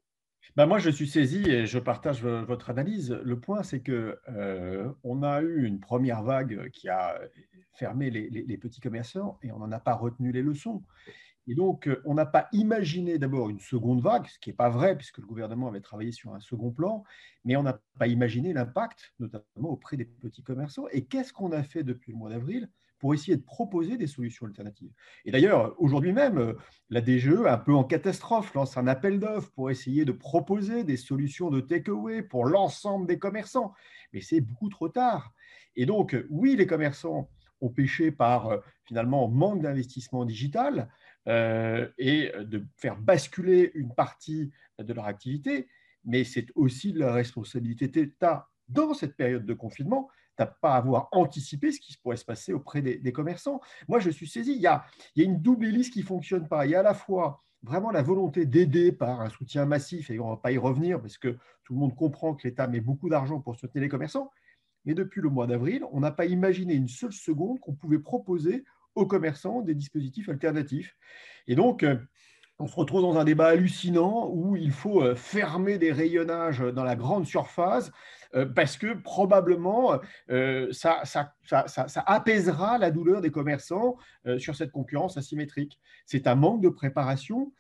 [0.56, 3.10] Ben moi, je suis saisi et je partage votre analyse.
[3.10, 4.18] Le point, c'est que
[5.04, 7.20] on a eu une première vague qui a
[7.74, 10.82] fermer les, petits commerçants et on n'en a pas retenu les leçons.
[11.46, 14.68] Et donc, euh, on n'a pas imaginé d'abord une seconde vague, ce qui n'est pas
[14.68, 17.02] vrai puisque le gouvernement avait travaillé sur un second plan,
[17.44, 20.86] mais on n'a pas imaginé l'impact, notamment auprès des petits commerçants.
[20.92, 22.70] Et qu'est-ce qu'on a fait depuis le mois d'avril?
[23.00, 24.92] Pour essayer de proposer des solutions alternatives.
[25.24, 26.52] Et d'ailleurs, aujourd'hui même, euh,
[26.90, 30.98] la DGE, un peu en catastrophe, lance un appel d'offres pour essayer de proposer des
[30.98, 33.72] solutions de takeaway pour l'ensemble des commerçants.
[34.12, 35.32] Mais c'est beaucoup trop tard.
[35.74, 37.30] Et donc, oui, les commerçants
[37.62, 40.90] ont péché par euh, finalement manque d'investissement digital
[41.26, 45.68] euh, et de faire basculer une partie de leur activité,
[46.04, 50.08] mais c'est aussi la responsabilité d'État dans cette période de confinement
[50.40, 53.60] n'a pas avoir anticipé ce qui pourrait se passer auprès des, commerçants.
[53.88, 54.84] Moi, je suis saisi, il y, a,
[55.16, 56.66] une double hélice qui fonctionne pas.
[56.66, 60.18] Il y a à la fois vraiment la volonté d'aider par un soutien massif, et
[60.18, 62.80] on ne va pas y revenir parce que tout le monde comprend que l'État met
[62.80, 64.30] beaucoup d'argent pour soutenir les commerçants,
[64.84, 68.64] mais depuis le mois d'avril, on n'a pas imaginé une seule seconde qu'on pouvait proposer
[68.94, 70.96] aux commerçants des dispositifs alternatifs.
[71.46, 71.96] Et donc, euh,
[72.58, 76.84] on se retrouve dans un débat hallucinant où il faut euh, fermer des rayonnages dans
[76.84, 77.90] la grande surface
[78.54, 79.98] parce que probablement
[80.30, 81.02] euh, ça,
[82.06, 83.96] apaisera la douleur des commerçants
[84.38, 85.78] sur cette concurrence asymétrique.
[86.06, 87.52] C'est un manque de préparation.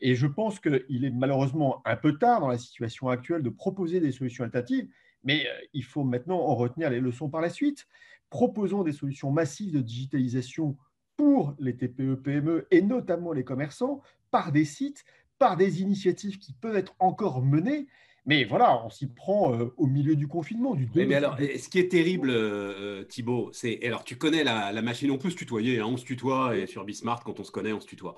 [0.00, 4.00] Et je pense qu'il est malheureusement un peu tard dans la situation actuelle de proposer
[4.00, 4.88] des solutions alternatives,
[5.24, 7.86] mais il faut maintenant en retenir les leçons par la suite.
[8.30, 10.78] Proposons des solutions massives de digitalisation
[11.18, 15.04] pour les TPE, PME et notamment les commerçants par des sites,
[15.38, 17.88] par des initiatives qui peuvent être encore menées.
[18.28, 20.74] Mais voilà, on s'y prend euh, au milieu du confinement.
[20.74, 23.82] Du mais, alors, ce qui est terrible, euh, Thibault, c'est.
[23.86, 26.84] Alors, tu connais la, machine, on peut se tutoyer, hein, on se tutoie, et sur
[26.84, 28.16] Bismart, quand on se connaît, on se tutoie.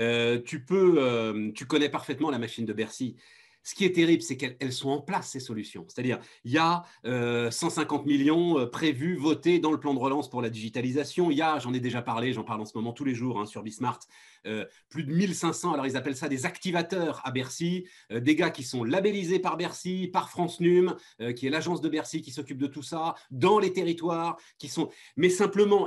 [0.00, 3.14] Euh, tu peux, tu connais parfaitement la machine de Bercy.
[3.64, 5.84] Ce qui est terrible, c'est qu'elles sont en place, ces solutions.
[5.88, 10.28] C'est-à-dire, il y a 150 euh, millions euh, prévus, votés dans le plan de relance
[10.28, 11.30] pour la digitalisation.
[11.30, 13.40] Il y a, j'en ai déjà parlé, j'en parle en ce moment tous les jours
[13.40, 14.08] hein, sur Bismart, euh,
[14.88, 18.84] plus de 1500, alors ils appellent ça des activateurs à Bercy, des gars qui sont
[18.84, 20.96] labellisés par Bercy, par France Num,
[21.36, 24.90] qui est l'agence de Bercy qui s'occupe de tout ça, dans les territoires, qui sont...
[25.16, 25.86] Mais simplement,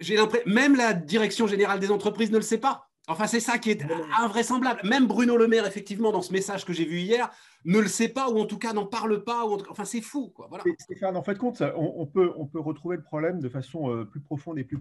[0.00, 2.91] j'ai l'impression, même la direction générale des entreprises ne le sait pas.
[3.08, 3.84] Enfin, c'est ça qui est
[4.16, 4.80] invraisemblable.
[4.84, 7.30] Même Bruno Le Maire, effectivement, dans ce message que j'ai vu hier,
[7.64, 9.44] ne le sait pas ou en tout cas n'en parle pas.
[9.70, 10.28] Enfin, c'est fou.
[10.28, 10.46] Quoi.
[10.48, 10.64] Voilà.
[10.78, 14.20] Stéphane, en fait, compte, on, peut, on peut retrouver le problème de façon euh, plus
[14.20, 14.78] profonde et plus,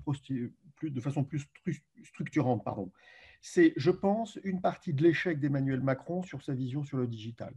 [0.75, 1.47] plus, de façon plus
[2.03, 2.63] structurante.
[2.63, 2.91] Pardon.
[3.41, 7.53] C'est, je pense, une partie de l'échec d'Emmanuel Macron sur sa vision sur le digital.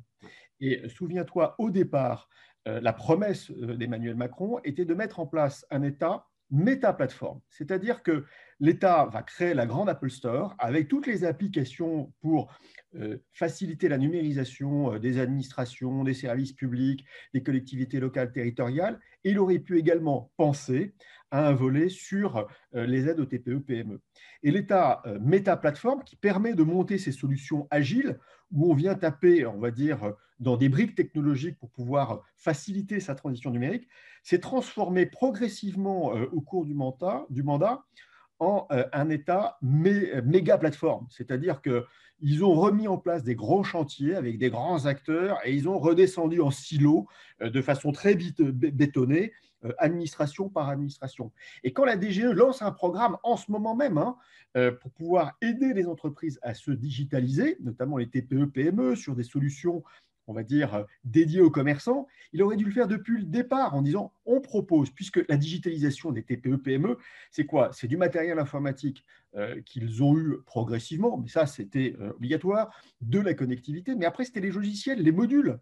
[0.61, 2.31] Et souviens-toi, au départ,
[2.67, 7.41] euh, la promesse euh, d'Emmanuel Macron était de mettre en place un État méta-plateforme.
[7.51, 8.25] C'est-à-dire que
[8.61, 12.53] l'État va créer la grande Apple Store avec toutes les applications pour
[12.97, 19.01] euh, faciliter la numérisation euh, des administrations, des services publics, des collectivités locales territoriales.
[19.25, 20.95] Et il aurait pu également penser
[21.33, 24.01] à un volet sur euh, les aides aux TPE-PME.
[24.45, 28.19] Et l'État méta-plateforme qui permet de monter ces solutions agiles
[28.53, 33.15] où on vient taper, on va dire, dans des briques technologiques pour pouvoir faciliter sa
[33.15, 33.89] transition numérique,
[34.23, 37.85] s'est transformé progressivement au cours du mandat
[38.39, 41.07] en euh, un État méga plateforme.
[41.11, 45.69] C'est-à-dire qu'ils ont remis en place des gros chantiers avec des grands acteurs et ils
[45.69, 47.07] ont redescendu en silo
[47.43, 49.33] euh, de façon très vite bétonnée,
[49.65, 51.33] euh, administration par administration.
[51.63, 54.17] Et quand la DGE lance un programme en ce moment même hein,
[54.81, 59.83] pour pouvoir aider les entreprises à se digitaliser, notamment les TPE, PME, sur des solutions
[60.27, 63.75] on va dire, euh, dédié aux commerçants, il aurait dû le faire depuis le départ
[63.75, 66.99] en disant on propose, puisque la digitalisation des TPE-PME,
[67.31, 67.71] c'est quoi?
[67.73, 73.21] C'est du matériel informatique euh, qu'ils ont eu progressivement, mais ça c'était euh, obligatoire, de
[73.21, 75.59] la connectivité, mais après c'était les logiciels, les modules.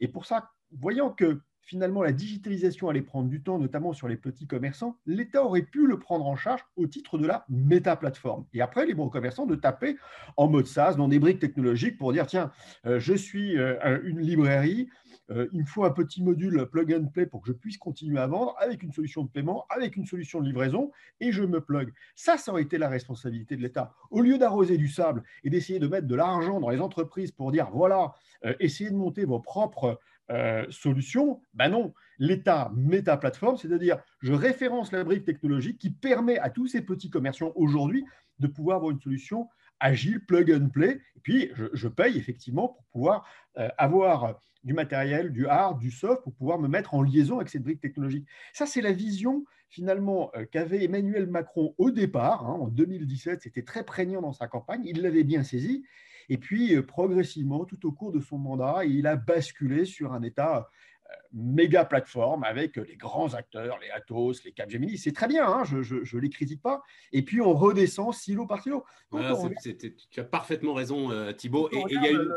[0.00, 4.16] Et pour ça, voyant que finalement la digitalisation allait prendre du temps, notamment sur les
[4.16, 8.44] petits commerçants, l'État aurait pu le prendre en charge au titre de la méta-plateforme.
[8.52, 9.96] Et après, les bons commerçants de taper
[10.36, 12.50] en mode SaaS dans des briques technologiques pour dire, tiens,
[12.86, 14.88] euh, je suis euh, une librairie,
[15.30, 18.18] euh, il me faut un petit module plug and play pour que je puisse continuer
[18.18, 21.60] à vendre avec une solution de paiement, avec une solution de livraison, et je me
[21.60, 21.92] plug.
[22.16, 23.94] Ça, ça aurait été la responsabilité de l'État.
[24.10, 27.52] Au lieu d'arroser du sable et d'essayer de mettre de l'argent dans les entreprises pour
[27.52, 28.14] dire, voilà,
[28.58, 34.32] essayez de monter vos propres euh, solution Ben non, l'État met ta plateforme, c'est-à-dire je
[34.32, 38.04] référence la brique technologique qui permet à tous ces petits commerçants aujourd'hui
[38.38, 39.48] de pouvoir avoir une solution
[39.80, 43.26] agile, plug and play, et puis je, paye effectivement pour pouvoir
[43.58, 47.48] euh, avoir du matériel, du hard, du soft, pour pouvoir me mettre en liaison avec
[47.48, 48.26] cette brique technologique.
[48.52, 53.62] Ça, c'est la vision finalement euh, qu'avait Emmanuel Macron au départ, hein, en 2017, c'était
[53.62, 55.84] très prégnant dans sa campagne, il l'avait bien saisi,
[56.32, 60.22] et puis, euh, progressivement, tout au cours de son mandat, il a basculé sur un
[60.22, 60.70] État
[61.10, 64.96] euh, méga plateforme avec les grands acteurs, les Atos, les Capgemini.
[64.96, 66.80] C'est très bien, hein, je ne les critique pas.
[67.12, 68.82] Et puis, on redescend silo par silo.
[69.10, 71.68] tu as parfaitement raison, euh, Thibault.
[71.70, 72.32] Et il y a une...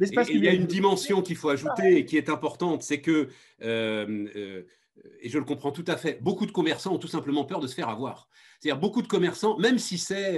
[0.00, 3.28] il y a une dimension qu'il faut ajouter et qui est importante, c'est que,
[3.60, 7.68] et je le comprends tout à fait, beaucoup de commerçants ont tout simplement peur de
[7.68, 8.28] se faire avoir.
[8.58, 10.36] C'est-à-dire beaucoup de commerçants, même si c'est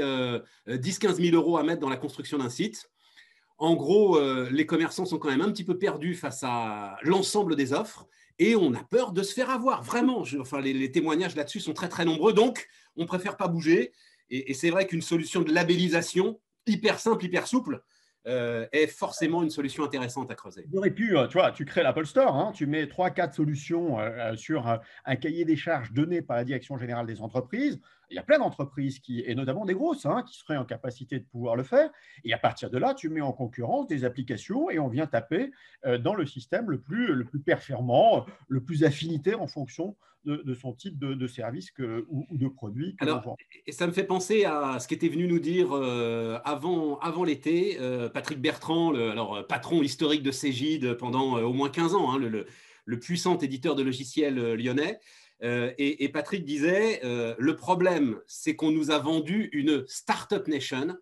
[0.68, 2.90] 10-15 000 euros à mettre dans la construction d'un site,
[3.59, 7.57] en gros, euh, les commerçants sont quand même un petit peu perdus face à l'ensemble
[7.57, 8.07] des offres
[8.38, 9.83] et on a peur de se faire avoir.
[9.83, 13.92] Vraiment, enfin, les, témoignages là-dessus sont très très nombreux, donc on préfère pas bouger.
[14.31, 17.83] Et, c'est vrai qu'une solution de labellisation hyper simple, hyper souple,
[18.26, 20.66] euh, est forcément une solution intéressante à creuser.
[20.83, 23.98] Tu pu, euh, tu vois, tu crées l'Apple Store, hein, tu mets 3-4 solutions
[24.37, 28.22] sur un cahier des charges donné par la Direction générale des entreprises, Il y a
[28.22, 31.62] plein d'entreprises, qui, et notamment des grosses, hein, qui seraient en capacité de pouvoir le
[31.62, 31.90] faire.
[32.24, 35.50] Et à partir de là, tu mets en concurrence des applications et on vient taper
[35.85, 39.96] euh, dans le système le plus, le plus performant, le plus affinitaire en fonction
[40.37, 42.97] de, son type de, service que, ou, de produit.
[43.01, 43.37] alors,
[43.67, 47.79] et ça me fait penser à ce qu'était venu nous dire euh, avant, avant l'été
[47.81, 52.19] euh, Patrick Bertrand, le, alors, patron historique de Cégide pendant au moins 15 ans, hein,
[52.19, 52.47] le,
[52.85, 54.99] le, puissant éditeur de logiciels lyonnais.
[55.43, 60.97] Euh, et, Patrick disait, euh, le problème, c'est qu'on nous a vendu une startup nation.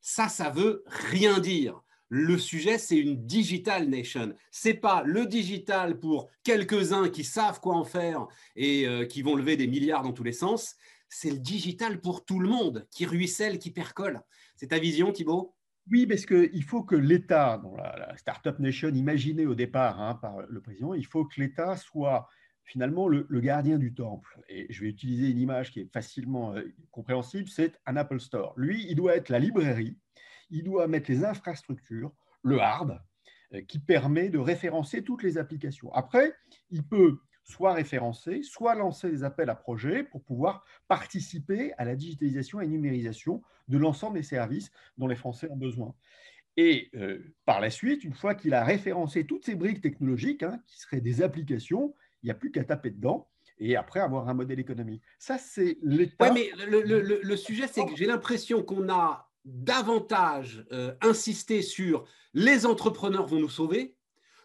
[0.00, 1.82] Ça, ça veut rien dire.
[2.14, 4.34] Le sujet, c'est une digital nation.
[4.50, 9.34] C'est pas le digital pour quelques-uns qui savent quoi en faire et euh, qui vont
[9.34, 10.76] lever des milliards dans tous les sens.
[11.08, 14.20] C'est le digital pour tout le monde qui ruisselle, qui percole.
[14.56, 15.54] C'est ta vision, Thibault?
[15.90, 20.60] Oui, parce qu'il faut que l'État, la, Startup Nation imaginée au départ hein, par le
[20.60, 22.28] président, il faut que l'État soit
[22.64, 26.62] finalement le, gardien du temple, et je vais utiliser une image qui est facilement euh,
[26.90, 28.52] compréhensible, c'est un Apple Store.
[28.58, 29.96] Lui, il doit être la librairie,
[30.52, 32.12] il doit mettre les infrastructures,
[32.42, 33.02] le hard,
[33.54, 35.92] euh, qui permet de référencer toutes les applications.
[35.92, 36.34] Après,
[36.70, 41.96] il peut soit référencer, soit lancer des appels à projets pour pouvoir participer à la
[41.96, 45.94] digitalisation et numérisation de l'ensemble des services dont les Français ont besoin.
[46.56, 50.60] Et euh, par la suite, une fois qu'il a référencé toutes ces briques technologiques, hein,
[50.66, 54.34] qui seraient des applications, il n'y a plus qu'à taper dedans et après avoir un
[54.34, 55.02] modèle économique.
[55.18, 56.32] Ça, c'est l'État.
[56.32, 62.66] Oui, mais le, sujet, c'est que j'ai l'impression qu'on a davantage euh, insisté sur les
[62.66, 63.96] entrepreneurs vont nous sauver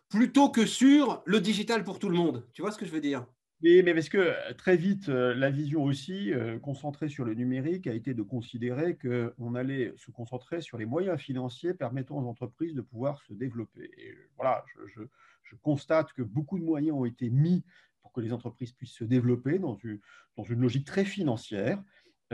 [0.09, 2.47] plutôt que sur le digital pour tout le monde.
[2.53, 3.25] Tu vois ce que je veux dire?
[3.61, 6.31] Oui, mais parce que euh, très vite, euh, la vision aussi,
[6.61, 11.19] concentrée sur le numérique, a été de considérer qu'on allait se concentrer sur les moyens
[11.19, 13.91] financiers permettant aux entreprises de pouvoir se développer.
[13.97, 15.01] Et voilà, je,
[15.43, 17.63] je constate que beaucoup de moyens ont été mis
[18.01, 19.99] pour que les entreprises puissent se développer dans une,
[20.37, 21.81] dans une logique très financière.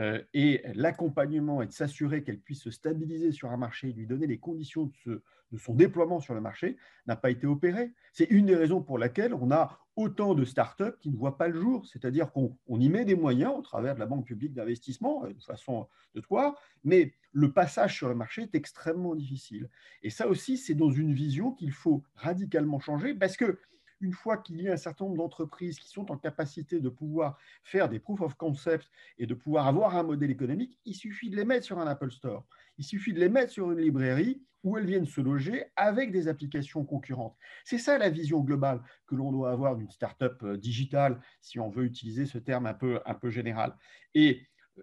[0.00, 4.08] Euh, et l'accompagnement et de s'assurer qu'elle puisse se stabiliser sur un marché et lui
[4.08, 5.22] donner les conditions de,
[5.56, 6.76] son déploiement sur le marché
[7.06, 7.92] n'a pas été opéré.
[8.12, 11.46] C'est une des raisons pour laquelle on a autant de startups qui ne voient pas
[11.46, 11.86] le jour.
[11.86, 15.42] C'est-à-dire qu'on y met des moyens au travers de la Banque publique d'investissement, euh, de
[15.42, 19.70] façon de toi, mais le passage sur le marché est extrêmement difficile.
[20.02, 23.60] Et ça aussi, c'est dans une vision qu'il faut radicalement changer parce que
[24.04, 27.38] une fois qu'il y a un certain nombre d'entreprises qui sont en capacité de pouvoir
[27.62, 31.36] faire des proof of concept et de pouvoir avoir un modèle économique, il suffit de
[31.36, 32.44] les mettre sur un Apple Store.
[32.76, 36.28] Il suffit de les mettre sur une librairie où elles viennent se loger avec des
[36.28, 37.36] applications concurrentes.
[37.64, 41.70] C'est ça la vision globale que l'on doit avoir d'une startup euh, digitale, si on
[41.70, 43.74] veut utiliser ce terme un peu, un peu général.
[44.14, 44.42] Et
[44.78, 44.82] euh,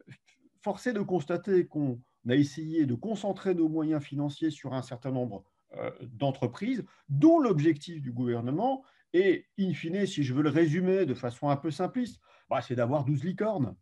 [0.61, 5.43] forcé de constater qu'on a essayé de concentrer nos moyens financiers sur un certain nombre
[5.77, 11.13] euh, d'entreprises, dont l'objectif du gouvernement est, in fine, si je veux le résumer de
[11.13, 12.19] façon un peu simpliste,
[12.49, 13.75] bah, c'est d'avoir 12 licornes.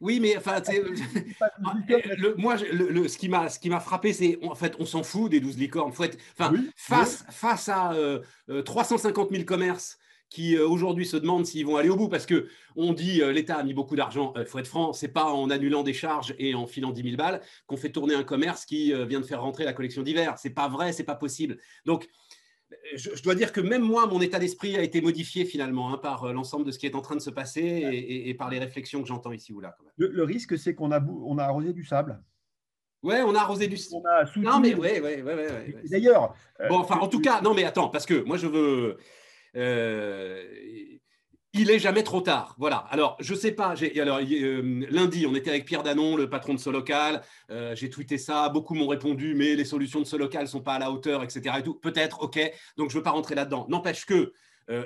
[0.00, 4.54] Oui, mais enfin, le, moi, le, ce qui m'a, ce qui m'a frappé, c'est en
[4.54, 5.92] fait, on s'en fout des 12 licornes.
[5.92, 7.94] Faut être, enfin, face, face à
[8.64, 9.98] 350 000 commerces
[10.30, 13.32] qui euh, aujourd'hui se demandent s'ils vont aller au bout parce que on dit euh,
[13.32, 14.32] l'État a mis beaucoup d'argent.
[14.36, 17.02] Il euh, faut être franc, c'est pas en annulant des charges et en filant 10
[17.02, 20.34] 000 balles qu'on fait tourner un commerce qui vient de faire rentrer la collection d'hiver.
[20.38, 21.58] C'est pas vrai, c'est pas possible.
[21.86, 22.08] Donc
[22.94, 26.32] je, dois dire que même moi, mon état d'esprit a été modifié finalement hein, par
[26.32, 29.08] l'ensemble de ce qui est en train de se passer et, par les réflexions que
[29.08, 29.76] j'entends ici ou là.
[29.96, 32.22] Le, risque, c'est qu'on a, on a arrosé du sable.
[33.02, 33.78] Ouais, on a arrosé du.
[33.92, 36.34] On a non, mais ouais, ouais, ouais, ouais D'ailleurs.
[36.68, 38.98] Bon, enfin, en tout cas, non, mais attends, parce que moi, je veux.
[39.56, 40.44] Euh,
[41.54, 42.54] il est jamais trop tard.
[42.58, 42.78] Voilà.
[42.90, 43.74] Alors, je sais pas.
[44.00, 47.22] Alors, euh, lundi, on était avec Pierre Danon, le patron de Solocal.
[47.50, 48.48] Euh, j'ai tweeté ça.
[48.48, 51.56] Beaucoup m'ont répondu, mais les solutions de Solocal sont pas à la hauteur, etc.
[51.58, 51.74] Et tout.
[51.74, 52.38] Peut-être, ok.
[52.76, 53.66] Donc, je veux pas rentrer là-dedans.
[53.68, 54.32] N'empêche que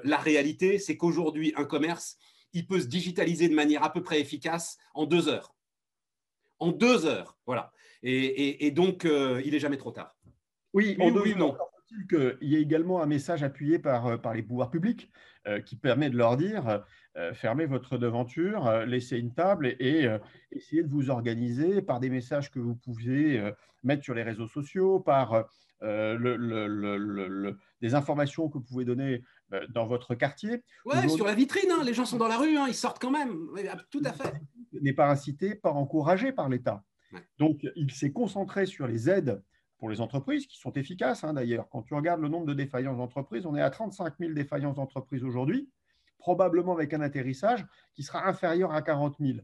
[0.04, 2.16] la réalité, c'est qu'aujourd'hui, un commerce,
[2.52, 5.56] il peut se digitaliser de manière à peu près efficace en deux heures.
[6.60, 7.72] En deux heures, voilà.
[8.04, 10.16] Et, donc, il est jamais trop tard.
[10.72, 11.56] Oui, oui, oui non
[12.08, 15.10] qu'il y ait également un message appuyé par, euh, par les pouvoirs publics
[15.46, 16.84] euh, qui permet de leur dire
[17.16, 20.08] euh, fermez votre devanture, laissez une table et,
[20.50, 23.52] essayez de vous organiser par des messages que vous pouvez
[23.82, 25.44] mettre sur les réseaux sociaux, par
[25.82, 29.22] le, des informations que vous pouvez donner
[29.68, 30.64] dans votre quartier.
[30.86, 33.10] Oui, sur la vitrine, hein, les gens sont dans la rue, hein, ils sortent quand
[33.10, 33.36] même.
[33.90, 34.32] tout à fait.
[34.80, 36.82] N'est pas incité, pas encouragé par l'État.
[37.38, 39.42] Donc, il s'est concentré sur les aides
[39.82, 41.68] pour les entreprises qui sont efficaces hein, d'ailleurs.
[41.68, 45.24] Quand tu regardes le nombre de défaillances d'entreprises, on est à 35 000 défaillances d'entreprises
[45.24, 45.68] aujourd'hui,
[46.18, 49.40] probablement avec un atterrissage qui sera inférieur à 40 000.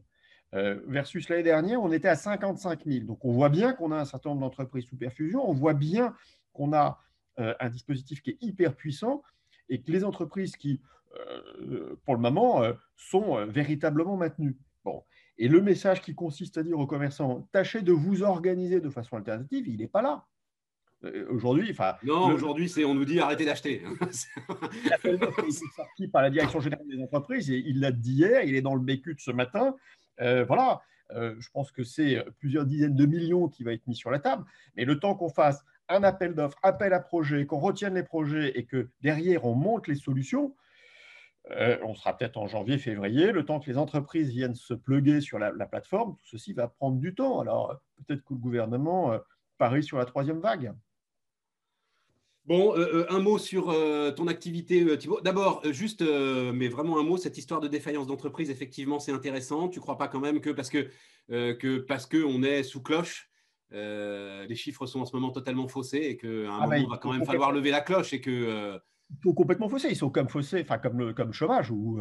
[0.53, 3.05] Euh, versus l'année dernière, on était à 55 000.
[3.05, 6.15] Donc on voit bien qu'on a un certain nombre d'entreprises sous perfusion, on voit bien
[6.53, 7.01] qu'on a
[7.39, 9.21] euh, un dispositif qui est hyper puissant
[9.67, 10.79] et que les entreprises qui,
[11.19, 12.63] euh, pour le moment,
[12.95, 14.57] sont véritablement maintenues.
[14.85, 15.03] Bon.
[15.39, 19.15] Et le message qui consiste à dire aux commerçants, tâchez de vous organiser de façon
[19.15, 20.25] alternative, il n'est pas là.
[21.05, 21.95] Euh, aujourd'hui, enfin.
[22.03, 23.81] Non, aujourd'hui, c'est on nous dit arrêtez d'acheter.
[24.89, 28.43] L'appel d'offres est sorti par la direction générale des entreprises et il l'a dit hier,
[28.43, 29.75] il est dans le BQ de ce matin.
[30.19, 33.95] Euh, voilà, euh, je pense que c'est plusieurs dizaines de millions qui va être mis
[33.95, 34.43] sur la table.
[34.75, 38.59] Mais le temps qu'on fasse un appel d'offres, appel à projet, qu'on retienne les projets
[38.59, 40.53] et que derrière on monte les solutions,
[41.83, 45.39] on sera peut-être en janvier, février, le temps que les entreprises viennent se pluguer sur
[45.39, 47.39] la, la plateforme, tout ceci va prendre du temps.
[47.39, 49.19] Alors peut-être que le gouvernement
[49.57, 50.73] parie sur la troisième vague.
[52.49, 55.21] Bon, euh, euh, un mot sur euh, ton activité, Thibault.
[55.21, 59.69] D'abord, juste, mais vraiment un mot, cette histoire de défaillance d'entreprise, effectivement, c'est intéressant.
[59.69, 60.89] Tu ne crois pas quand même que parce que,
[61.29, 63.29] que parce qu'on est sous cloche,
[63.71, 66.97] les chiffres sont en ce moment totalement faussés et qu'à un ah, moment, il va
[66.97, 68.79] quand même falloir lever la cloche et que.
[69.23, 69.89] Sont complètement faussés.
[69.89, 71.99] Ils sont comme faussés, enfin comme le comme chômage où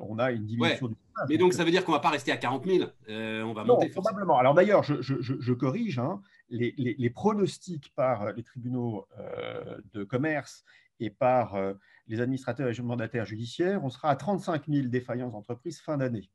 [0.00, 1.28] on a une diminution du chômage.
[1.28, 2.90] Mais donc, ça veut dire qu'on ne va pas rester à 40 000.
[3.08, 3.88] on va monter.
[3.90, 4.36] Probablement.
[4.36, 6.00] Alors d'ailleurs, je, je, je, corrige.
[6.00, 10.64] Hein les, pronostics par euh, les tribunaux euh, de commerce
[10.98, 11.74] et par euh,
[12.08, 16.30] les administrateurs et mandataires judiciaires, on sera à 35 000 défaillances d'entreprises fin d'année.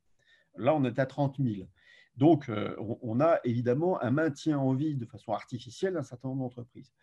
[0.57, 1.67] Là, on est à 30 000.
[2.17, 2.49] Donc,
[3.01, 6.93] on, a évidemment un maintien en vie de façon artificielle d'un certain nombre d'entreprises.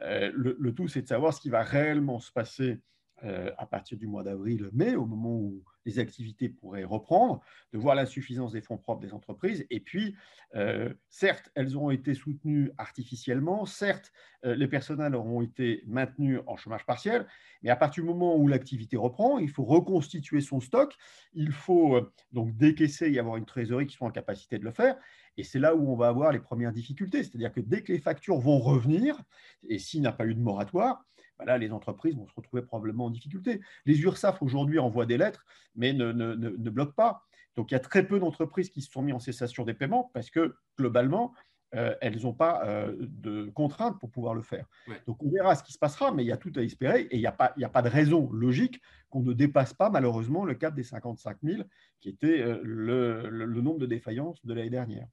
[0.00, 2.80] le, tout, c'est de savoir ce qui va réellement se passer
[3.22, 7.40] à partir du mois d'avril-mai, au moment où les activités pourraient reprendre,
[7.72, 9.66] de voir l'insuffisance des fonds propres des entreprises.
[9.70, 10.14] Et puis,
[10.54, 14.12] euh, certes, elles auront été soutenues artificiellement, certes,
[14.44, 17.26] euh, les personnels auront été maintenus en chômage partiel,
[17.62, 20.96] mais à partir du moment où l'activité reprend, il faut reconstituer son stock,
[21.34, 24.72] il faut euh, donc décaisser et avoir une trésorerie qui soit en capacité de le
[24.72, 24.96] faire.
[25.36, 27.22] Et c'est là où on va avoir les premières difficultés.
[27.22, 29.22] C'est-à-dire que dès que les factures vont revenir,
[29.68, 31.04] et s'il n'y a pas eu de moratoire,
[31.44, 33.60] là, les entreprises vont se retrouver probablement en difficulté.
[33.86, 37.24] Les URSAF aujourd'hui envoient des lettres, mais ne, ne, ne, bloquent pas.
[37.56, 40.10] Donc il y a très peu d'entreprises qui se sont mis en cessation des paiements
[40.14, 41.34] parce que globalement,
[41.74, 44.66] euh, elles n'ont pas euh, de contraintes pour pouvoir le faire.
[45.06, 47.16] Donc on verra ce qui se passera, mais il y a tout à espérer et
[47.16, 50.54] il n'y a, pas, a pas de raison logique qu'on ne dépasse pas malheureusement le
[50.54, 51.62] cap des 55 000
[52.00, 55.06] qui était euh, le, le nombre de défaillances de l'année dernière.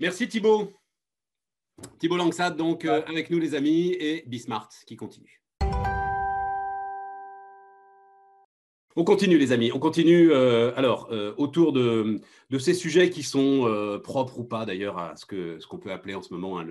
[0.00, 0.81] Merci Thibault.
[1.98, 5.40] Thibault Langsat, donc euh, avec nous les amis, et Bismart qui continue.
[8.96, 12.20] On continue les amis, on continue euh, alors euh, autour de,
[12.58, 16.14] ces sujets qui sont propres ou pas d'ailleurs à ce qu'on ce qu'on peut appeler
[16.14, 16.66] en ce moment hein,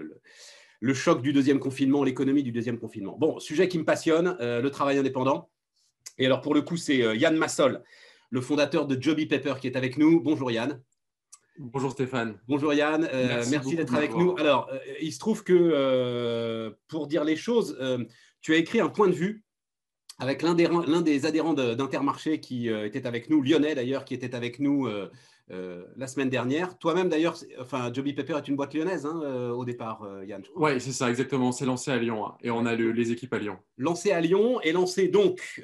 [0.82, 3.17] le, choc du deuxième confinement, l'économie du deuxième confinement.
[3.17, 5.50] Bon, sujet qui me passionne, le travail indépendant.
[6.17, 7.82] Et alors pour le coup, c'est Yann Massol,
[8.30, 10.21] le fondateur de Joby Paper qui est avec nous.
[10.21, 10.82] Bonjour Yann.
[11.58, 12.38] Bonjour Stéphane.
[12.48, 14.36] Bonjour Yann, euh, merci, d'être avec nous.
[14.38, 17.78] Alors, euh, il se trouve que euh, pour dire les choses,
[18.42, 19.44] tu as écrit un point de vue
[20.20, 20.70] avec l'un des,
[21.04, 24.88] des, adhérents d'Intermarché qui était avec nous, lyonnais d'ailleurs, qui était avec nous
[25.50, 26.78] la semaine dernière.
[26.78, 30.44] Toi-même d'ailleurs, enfin, Joby Pepper est une boîte lyonnaise hein, au départ, Yann.
[30.56, 31.50] Oui, c'est ça, exactement.
[31.50, 33.58] On s'est lancé à Lyon hein, et on a les équipes à Lyon.
[33.78, 35.62] Lancé à Lyon et lancé donc.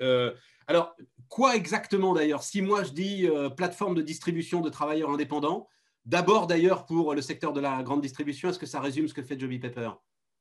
[0.67, 0.95] alors,
[1.29, 2.43] quoi exactement d'ailleurs?
[2.43, 5.69] Si moi je dis plateforme de distribution de travailleurs indépendants,
[6.07, 9.21] D'abord, d'ailleurs, pour le secteur de la grande distribution, est-ce que ça résume ce que
[9.21, 9.89] fait Joby Pepper?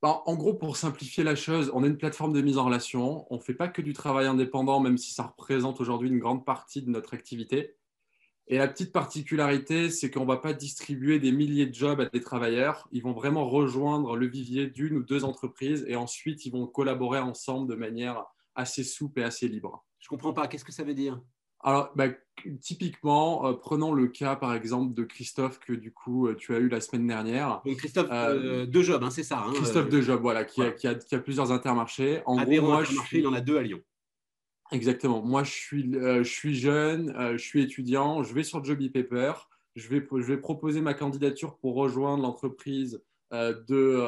[0.01, 3.27] Bah, en gros, pour simplifier la chose, on est une plateforme de mise en relation.
[3.31, 6.45] On ne fait pas que du travail indépendant, même si ça représente aujourd'hui une grande
[6.45, 7.75] partie de notre activité.
[8.47, 12.07] Et la petite particularité, c'est qu'on ne va pas distribuer des milliers de jobs à
[12.07, 12.87] des travailleurs.
[12.93, 17.19] Ils vont vraiment rejoindre le vivier d'une ou deux entreprises et ensuite, ils vont collaborer
[17.19, 18.25] ensemble de manière
[18.55, 19.85] assez souple et assez libre.
[19.99, 20.47] Je ne comprends pas.
[20.47, 21.21] Qu'est-ce que ça veut dire?
[21.61, 22.09] Alors, bah,
[22.61, 26.59] typiquement, euh, prenons le cas par exemple de Christophe que du coup euh, tu as
[26.59, 27.63] eu la semaine dernière.
[27.65, 29.39] Donc Christophe euh, de Job, hein, c'est ça.
[29.39, 32.23] Hein, Christophe de Job, voilà, qui, A, qui, a, plusieurs intermarchés.
[32.27, 33.19] En gros, moi, je suis...
[33.19, 33.81] il en a deux à Lyon.
[34.73, 35.23] Exactement.
[35.23, 39.33] Moi, je suis, je suis jeune, je suis étudiant, je vais sur Joby Paper,
[39.77, 44.05] je vais, je vais proposer ma candidature pour rejoindre l'entreprise de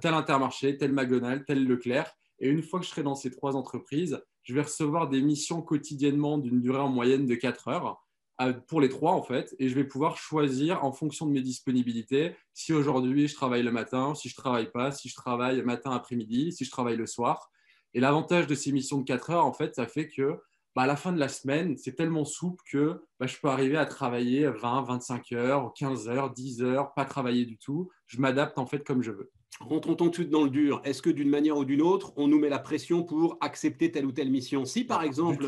[0.00, 2.10] tel Intermarché, tel Magonal, tel Leclerc.
[2.40, 5.60] Et une fois que je serai dans ces trois entreprises, je vais recevoir des missions
[5.60, 8.02] quotidiennement d'une durée en moyenne de 4 heures
[8.40, 11.42] euh, pour les trois en fait, et je vais pouvoir choisir en fonction de mes
[11.42, 15.90] disponibilités si aujourd'hui je travaille le matin, si je travaille pas, si je travaille matin
[15.90, 17.50] après-midi, si je travaille le soir.
[17.92, 20.40] Et l'avantage de ces missions de 4 heures, en fait, ça fait que
[20.74, 23.76] bah, à la fin de la semaine, c'est tellement souple que bah, je peux arriver
[23.76, 27.90] à travailler 20, 25 heures, 15 heures, 10 heures, pas travailler du tout.
[28.06, 29.30] Je m'adapte en fait comme je veux.
[29.60, 30.80] Rentrons tout de suite dans le dur.
[30.84, 34.06] Est-ce que d'une manière ou d'une autre, on nous met la pression pour accepter telle
[34.06, 35.44] ou telle mission Si par exemple,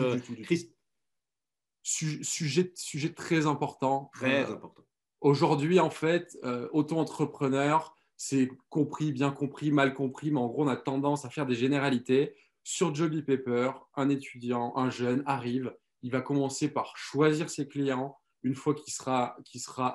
[1.82, 4.10] sujet, sujet très important.
[4.14, 4.82] Très euh, important.
[5.20, 10.68] Aujourd'hui, en fait, euh, auto-entrepreneur, c'est compris, bien compris, mal compris, mais en gros, on
[10.68, 12.34] a tendance à faire des généralités.
[12.64, 18.16] Sur Joby Paper, un étudiant, un jeune arrive, il va commencer par choisir ses clients,
[18.42, 19.36] une fois qu'il sera,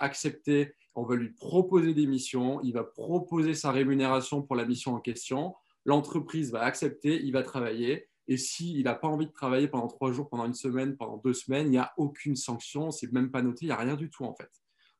[0.03, 4.95] accepté, on va lui proposer des missions, il va proposer sa rémunération pour la mission
[4.95, 8.07] en question, l'entreprise va accepter, il va travailler.
[8.27, 11.33] Et s'il n'a pas envie de travailler pendant trois jours, pendant une semaine, pendant deux
[11.33, 14.09] semaines, il n'y a aucune sanction, c'est même pas noté, il n'y a rien du
[14.09, 14.49] tout en fait.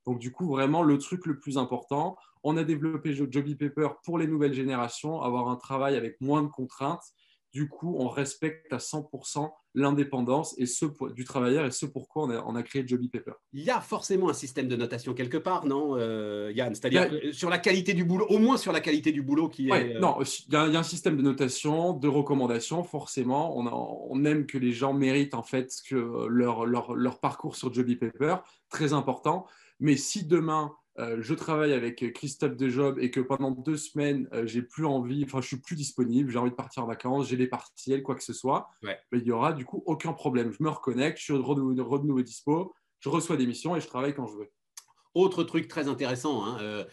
[0.06, 4.20] Donc du coup, vraiment, le truc le plus important, on a développé Joby Paper pour
[4.20, 7.14] les nouvelles générations, avoir un travail avec moins de contraintes
[7.56, 12.56] du coup, on respecte à 100% l'indépendance et ce du travailleur et ce pourquoi on
[12.56, 13.34] a, créé Joby Paper.
[13.54, 16.74] Il y a forcément un système de notation quelque part, non, euh, Yann?
[16.74, 19.96] C'est-à-dire sur la qualité du boulot, au moins sur la qualité du boulot qui est.
[19.96, 23.56] Euh, non, il y, a, un système de notation, de recommandation, forcément.
[23.58, 28.38] On, aime que les gens méritent en fait que leur, leur parcours sur Joby Paper,
[28.70, 29.46] très important.
[29.80, 34.46] Mais si demain, euh, je travaille avec Christophe Dejob et que pendant deux semaines, euh,
[34.46, 37.36] j'ai plus envie, enfin, je suis plus disponible, j'ai envie de partir en vacances, j'ai
[37.36, 40.54] des partiels, quoi que ce soit, mais il y aura du coup aucun problème.
[40.54, 44.14] Je me reconnecte, je suis de nouveau, dispo, je reçois des missions et je travaille
[44.14, 44.52] quand je veux.
[45.14, 46.86] Autre truc très intéressant, hein, euh,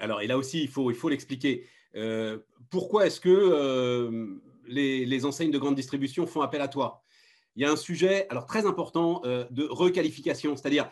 [0.00, 1.68] alors et là aussi il faut il faut l'expliquer.
[2.70, 7.04] pourquoi est-ce que les, les enseignes de grande distribution font appel à toi?
[7.54, 10.90] Il y a un sujet alors très important de requalification, c'est-à-dire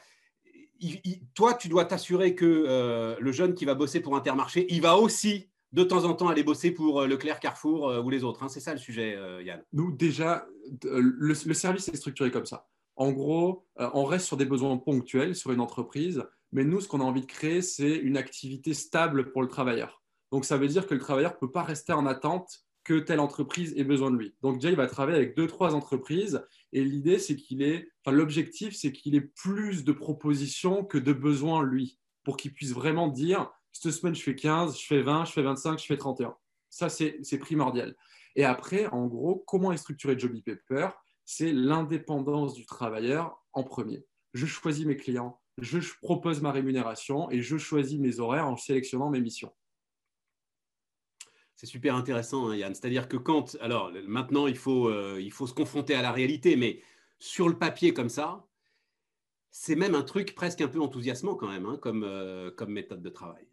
[1.34, 4.96] toi, tu dois t'assurer que euh, le jeune qui va bosser pour Intermarché, il va
[4.96, 8.42] aussi de temps en temps aller bosser pour euh, Leclerc, Carrefour euh, ou les autres.
[8.42, 8.48] Hein.
[8.48, 9.62] C'est ça le sujet, Yann.
[9.72, 10.46] Nous, déjà,
[10.84, 12.68] le, service est structuré comme ça.
[12.96, 17.00] En gros, on reste sur des besoins ponctuels sur une entreprise, mais nous, ce qu'on
[17.00, 20.02] a envie de créer, c'est une activité stable pour le travailleur.
[20.30, 23.20] Donc, ça veut dire que le travailleur ne peut pas rester en attente que telle
[23.20, 24.34] entreprise ait besoin de lui.
[24.42, 28.16] Donc déjà, il va travailler avec deux, trois entreprises et l'idée, c'est qu'il est, enfin,
[28.16, 33.08] l'objectif, c'est qu'il ait plus de propositions que de besoins lui, pour qu'il puisse vraiment
[33.08, 36.34] dire, cette semaine, je fais 15, je fais 20, je fais 25, je fais 31.
[36.70, 37.94] Ça, c'est primordial.
[38.36, 40.88] Et après, en gros, comment est structuré Joby Paper
[41.24, 44.06] C'est l'indépendance du travailleur en premier.
[44.32, 49.10] Je choisis mes clients, je propose ma rémunération et je choisis mes horaires en sélectionnant
[49.10, 49.52] mes missions.
[51.62, 52.74] C'est super intéressant, hein, Yann.
[52.74, 56.56] C'est-à-dire que quand, alors maintenant, il faut, euh, il faut se confronter à la réalité,
[56.56, 56.80] mais
[57.20, 58.44] sur le papier comme ça,
[59.52, 63.00] c'est même un truc presque un peu enthousiasmant quand même, hein, comme, euh, comme méthode
[63.00, 63.46] de travail.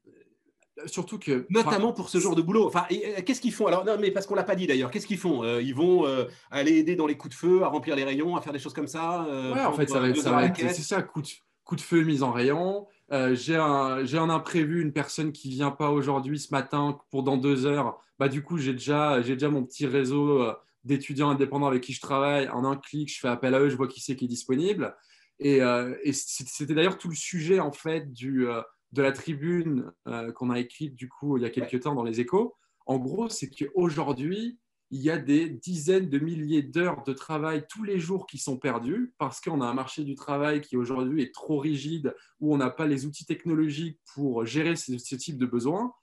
[0.87, 1.45] Surtout que.
[1.51, 2.65] Notamment pour ce genre de boulot.
[2.65, 2.87] Enfin,
[3.23, 3.67] qu'est-ce qu'ils font?
[3.67, 5.43] Alors, non, mais parce qu'on l'a pas dit d'ailleurs, qu'est-ce qu'ils font?
[5.43, 6.07] Euh, Ils vont
[6.49, 8.73] aller aider dans les coups de feu, à remplir les rayons, à faire des choses
[8.73, 11.27] comme ça Ouais, en fait, ça va être, c'est ça, coup de,
[11.63, 15.91] coup de feu, mise en rayon, euh, j'ai un, imprévu, une personne qui vient pas
[15.91, 17.99] aujourd'hui, ce matin, pour dans deux heures.
[18.19, 20.53] Bah, du coup, j'ai déjà, déjà mon petit réseau euh,
[20.83, 22.47] d'étudiants indépendants avec qui je travaille.
[22.49, 24.95] En un clic, je fais appel à eux, je vois qui c'est qui est disponible.
[25.39, 28.45] Et, euh, c'était d'ailleurs tout le sujet en fait du,
[28.91, 29.91] de la tribune
[30.35, 32.55] qu'on a écrite du coup il y a quelques temps dans les échos.
[32.85, 34.59] En gros, c'est qu'aujourd'hui,
[34.91, 38.57] il y a des dizaines de milliers d'heures de travail tous les jours qui sont
[38.57, 42.57] perdus parce qu'on a un marché du travail qui aujourd'hui est trop rigide, où on
[42.57, 45.93] n'a pas les outils technologiques pour gérer ce, type de besoins.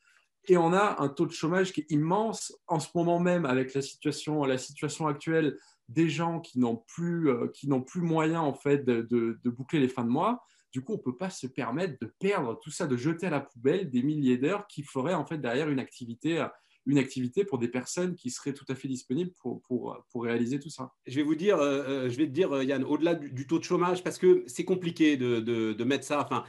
[0.48, 3.74] Et on a un taux de chômage qui est immense en ce moment même avec
[3.74, 5.58] la situation, la situation actuelle
[5.88, 9.88] des gens qui n'ont plus, euh, qui plus moyen en fait de, de, boucler les
[9.88, 10.44] fins de mois.
[10.72, 13.30] Du coup, on ne peut pas se permettre de perdre tout ça, de jeter à
[13.30, 16.46] la poubelle des milliers d'heures qui feraient en fait derrière une activité euh,
[16.86, 20.60] une activité pour des personnes qui seraient tout à fait disponibles pour, pour, pour réaliser
[20.60, 20.92] tout ça.
[21.06, 23.58] Je vais vous dire, euh, euh, je vais te dire, euh, Yann, au-delà du, taux
[23.58, 26.20] de chômage, parce que c'est compliqué de, de, mettre ça.
[26.24, 26.44] Enfin,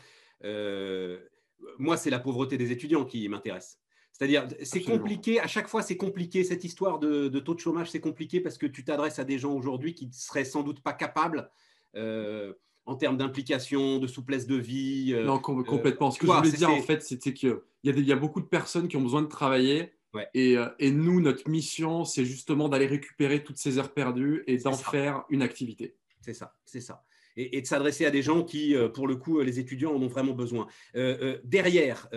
[1.79, 3.79] moi, c'est la pauvreté des étudiants qui m'intéresse.
[4.13, 6.43] C'est-à-dire, c'est compliqué, à chaque fois, c'est compliqué.
[6.43, 9.37] Cette histoire de, de, taux de chômage, c'est compliqué parce que tu t'adresses à des
[9.37, 11.49] gens aujourd'hui qui ne seraient sans doute pas capables.
[11.95, 15.15] en termes d'implication, de souplesse de vie.
[15.25, 16.11] non, complètement.
[16.11, 18.87] Ce que je voulais dire, en fait, c'était qu'il y, y a beaucoup de personnes
[18.87, 23.57] qui ont besoin de travailler euh, et, nous, notre mission, c'est justement d'aller récupérer toutes
[23.57, 25.95] ces heures perdues et d'en faire une activité.
[26.21, 27.03] C'est ça, c'est ça.
[27.35, 30.07] Et, de s'adresser à des gens qui, euh, pour le coup, les étudiants en ont
[30.07, 30.67] vraiment besoin.
[30.95, 32.09] Euh, derrière,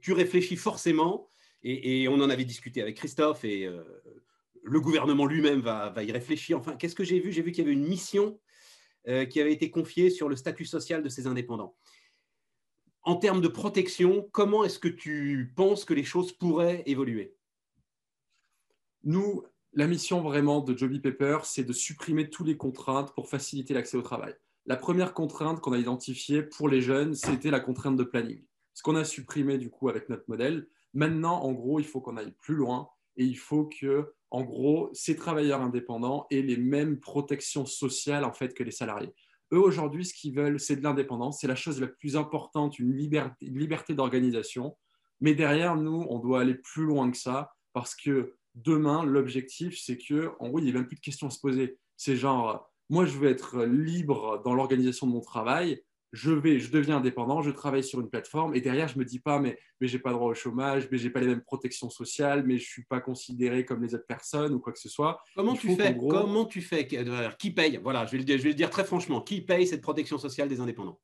[0.00, 1.30] tu réfléchis forcément,
[1.62, 3.68] et, on en avait discuté avec Christophe, et
[4.62, 6.58] le gouvernement lui-même va, va, y réfléchir.
[6.58, 7.32] Enfin, qu'est-ce que j'ai vu?
[7.32, 8.40] J'ai vu qu'il y avait une mission
[9.04, 11.76] qui avait été confiée sur le statut social de ces indépendants
[13.06, 17.36] en termes de protection, comment est-ce que tu penses que les choses pourraient évoluer?
[19.04, 23.74] Nous, la mission vraiment de Joby Paper, c'est de supprimer toutes les contraintes pour faciliter
[23.74, 24.34] l'accès au travail.
[24.66, 28.44] La première contrainte qu'on a identifiée pour les jeunes, c'était la contrainte de planning.
[28.74, 30.66] Ce qu'on a supprimé du coup avec notre modèle.
[30.92, 34.90] Maintenant, en gros, il faut qu'on aille plus loin et il faut que, en gros,
[34.92, 39.14] ces travailleurs indépendants aient les mêmes protections sociales en fait que les salariés.
[39.52, 41.40] Eux, aujourd'hui, ce qu'ils veulent, c'est de l'indépendance.
[41.40, 44.76] C'est la chose la plus importante, une liberté, d'organisation.
[45.20, 49.98] Mais derrière, nous, on doit aller plus loin que ça parce que demain, l'objectif, c'est
[49.98, 51.78] que, en gros, il n'y a même plus de questions à se poser.
[51.96, 55.82] C'est genre, moi, je veux être libre dans l'organisation de mon travail.
[56.12, 59.18] Je vais, je deviens indépendant, je travaille sur une plateforme et derrière, je me dis
[59.18, 62.44] pas, mais, mais j'ai pas droit au chômage, mais j'ai pas les mêmes protections sociales,
[62.46, 65.20] mais je suis pas considéré comme les autres personnes ou quoi que ce soit.
[65.34, 66.86] Comment tu fais Comment tu fais
[67.38, 67.80] Qui paye?
[67.82, 69.20] Voilà, je vais, le dire, je vais le dire très franchement.
[69.20, 71.00] Qui paye cette protection sociale des indépendants?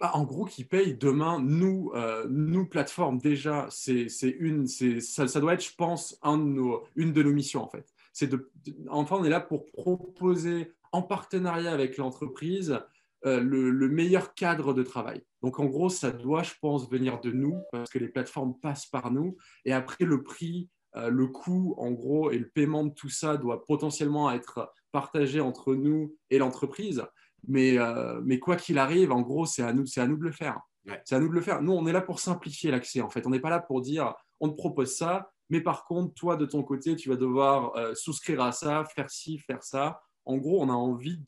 [0.00, 4.06] Bah, en gros, qui paye demain, nous, euh, nous plateformes, déjà, c'est
[4.38, 7.68] une, ça, ça doit être, je pense, un de nos, une de nos missions, en
[7.68, 7.92] fait.
[8.12, 8.48] C'est de,
[8.88, 12.80] enfin, on est là pour proposer en partenariat avec l'entreprise
[13.28, 15.22] euh, le, meilleur cadre de travail.
[15.42, 18.86] Donc en gros, ça doit, je pense, venir de nous parce que les plateformes passent
[18.86, 19.36] par nous.
[19.64, 23.36] Et après, le prix, euh, le coût, en gros, et le paiement de tout ça
[23.36, 27.04] doit potentiellement être partagé entre nous et l'entreprise.
[27.46, 30.24] Mais, euh, mais quoi qu'il arrive, en gros, c'est à nous, c'est à nous de
[30.24, 30.60] le faire.
[31.04, 31.60] C'est à nous de le faire.
[31.60, 33.02] Nous, on est là pour simplifier l'accès.
[33.02, 36.14] En fait, on n'est pas là pour dire on te propose ça, mais par contre,
[36.14, 40.36] toi, de ton côté, tu vas devoir souscrire à ça, faire ci, faire ça en
[40.36, 41.18] gros, on a envie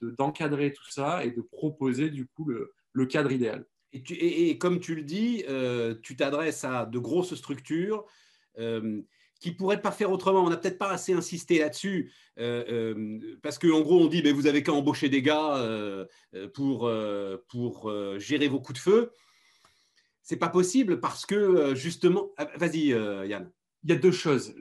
[0.00, 3.66] d'encadrer tout ça et de proposer du coup le, cadre idéal.
[3.92, 8.04] Et, comme tu le dis, euh, tu t'adresses à de grosses structures
[8.58, 9.02] euh,
[9.40, 10.44] qui pourraient pas faire autrement.
[10.44, 14.46] On n'a peut-être pas assez insisté là-dessus, euh, parce qu'en gros, on dit ben, vous
[14.46, 15.60] avez qu'à embaucher des gars
[16.54, 16.88] pour,
[17.48, 19.12] pour gérer vos coups de feu.
[20.22, 22.30] C'est pas possible parce que justement.
[22.36, 22.90] Ah, vas-y,
[23.28, 23.50] Yann
[23.86, 24.52] il y a deux choses.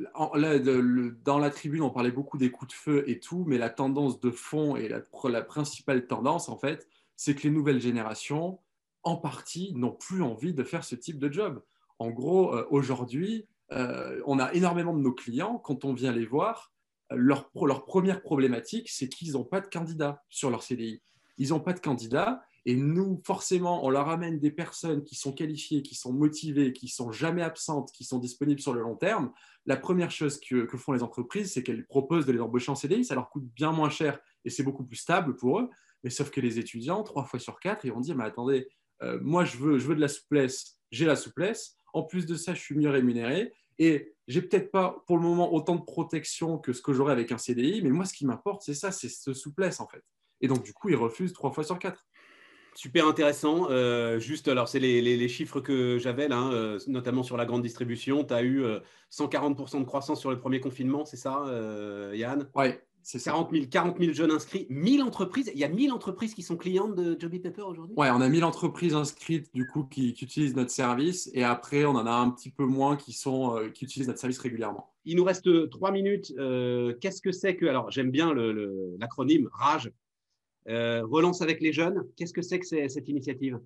[1.23, 4.19] dans la tribune, on parlait beaucoup des coups de feu et tout, mais la tendance
[4.19, 8.59] de fond et la, principale tendance, en fait, c'est que les nouvelles générations,
[9.01, 11.63] en partie, n'ont plus envie de faire ce type de job.
[11.97, 16.27] En gros, euh, aujourd'hui, euh, on a énormément de nos clients, quand on vient les
[16.27, 16.71] voir,
[17.09, 21.01] leur, leur première problématique, c'est qu'ils n'ont pas de candidat sur leur CDI.
[21.39, 25.31] Ils n'ont pas de candidat et nous, forcément, on leur amène des personnes qui sont
[25.31, 29.31] qualifiées, qui sont motivées, qui sont jamais absentes, qui sont disponibles sur le long terme.
[29.67, 33.05] La première chose que, font les entreprises, c'est qu'elles proposent de les embaucher en CDI.
[33.05, 35.69] Ça leur coûte bien moins cher et c'est beaucoup plus stable pour eux.
[36.03, 38.67] Mais sauf que les étudiants, trois fois sur quatre, ils vont dire, mais attendez,
[39.03, 41.77] euh, moi, je veux, je veux de la souplesse, j'ai la souplesse.
[41.93, 43.53] En plus de ça, je suis mieux rémunéré.
[43.77, 47.31] Et j'ai peut-être pas pour le moment autant de protection que ce que j'aurais avec
[47.31, 50.03] un CDI, mais moi, ce qui m'importe, c'est ça, c'est cette souplesse en fait.
[50.41, 52.05] Et donc, du coup, ils refusent trois fois sur quatre.
[52.75, 53.67] Super intéressant.
[53.69, 57.61] Euh, juste, alors, c'est les, chiffres que j'avais là, hein, euh, notamment sur la grande
[57.61, 58.25] distribution.
[58.25, 58.63] Tu as eu
[59.11, 61.45] 140% euh, de croissance sur le premier confinement, c'est ça,
[62.13, 62.49] Yann?
[62.53, 62.65] Oui,
[63.01, 65.49] c'est 40 000, 40 000 jeunes inscrits, 1000 entreprises.
[65.53, 67.95] Il y a 1000 entreprises qui sont clientes de Joby Pepper aujourd'hui?
[67.97, 71.91] Oui, on a 1000 entreprises inscrites du coup qui, utilisent notre service et après, on
[71.91, 74.91] en a un petit peu moins qui, sont, qui utilisent notre service régulièrement.
[75.05, 76.33] Il nous reste trois minutes.
[76.99, 77.67] Qu'est-ce que c'est que.
[77.67, 78.33] Alors, j'aime bien
[78.99, 79.91] l'acronyme RAGE
[80.67, 83.59] relance avec les jeunes, qu'est-ce que c'est que cette initiative?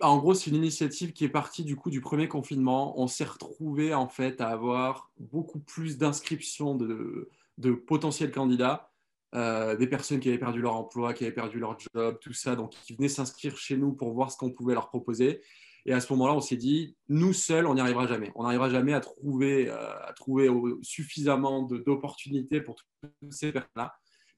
[0.00, 3.00] Bah, en gros, c'est une initiative qui est partie du coup du premier confinement.
[3.00, 7.30] On s'est retrouvé en fait à avoir beaucoup plus d'inscriptions de,
[7.86, 8.90] potentiels candidats,
[9.34, 12.56] euh, des personnes qui avaient perdu leur emploi, qui avaient perdu leur job, tout ça,
[12.56, 15.40] donc qui venaient s'inscrire chez nous pour voir ce qu'on pouvait leur proposer.
[15.86, 18.32] Et à ce moment-là, on s'est dit, nous seuls, on n'y arrivera jamais.
[18.34, 20.50] On n'arrivera jamais à trouver, euh, à trouver
[20.82, 23.94] suffisamment d'opportunités pour toutes ces personnes-là.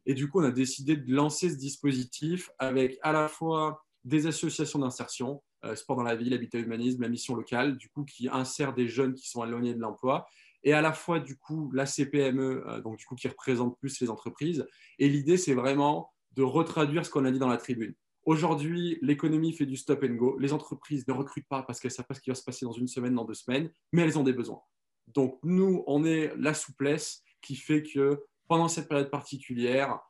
[0.07, 4.27] Et du coup, on a décidé de lancer ce dispositif avec à la fois des
[4.27, 8.29] associations d'insertion, euh, Sport dans la ville, Habitat Humanisme, la mission locale, du coup, qui
[8.29, 10.27] insère des jeunes qui sont éloignés de l'emploi,
[10.65, 14.01] et à la fois, du coup, la CPME, euh, donc du coup, qui représente plus
[14.01, 14.67] les entreprises.
[14.99, 17.95] Et l'idée, c'est vraiment de retraduire ce qu'on a dit dans la tribune.
[18.25, 20.37] Aujourd'hui, l'économie fait du stop and go.
[20.39, 22.73] Les entreprises ne recrutent pas parce qu'elles savent pas ce qui va se passer dans
[22.73, 24.61] une semaine, dans deux semaines, mais elles ont des besoins.
[25.07, 30.01] Donc, nous, on est la souplesse qui fait que pendant cette période particulière,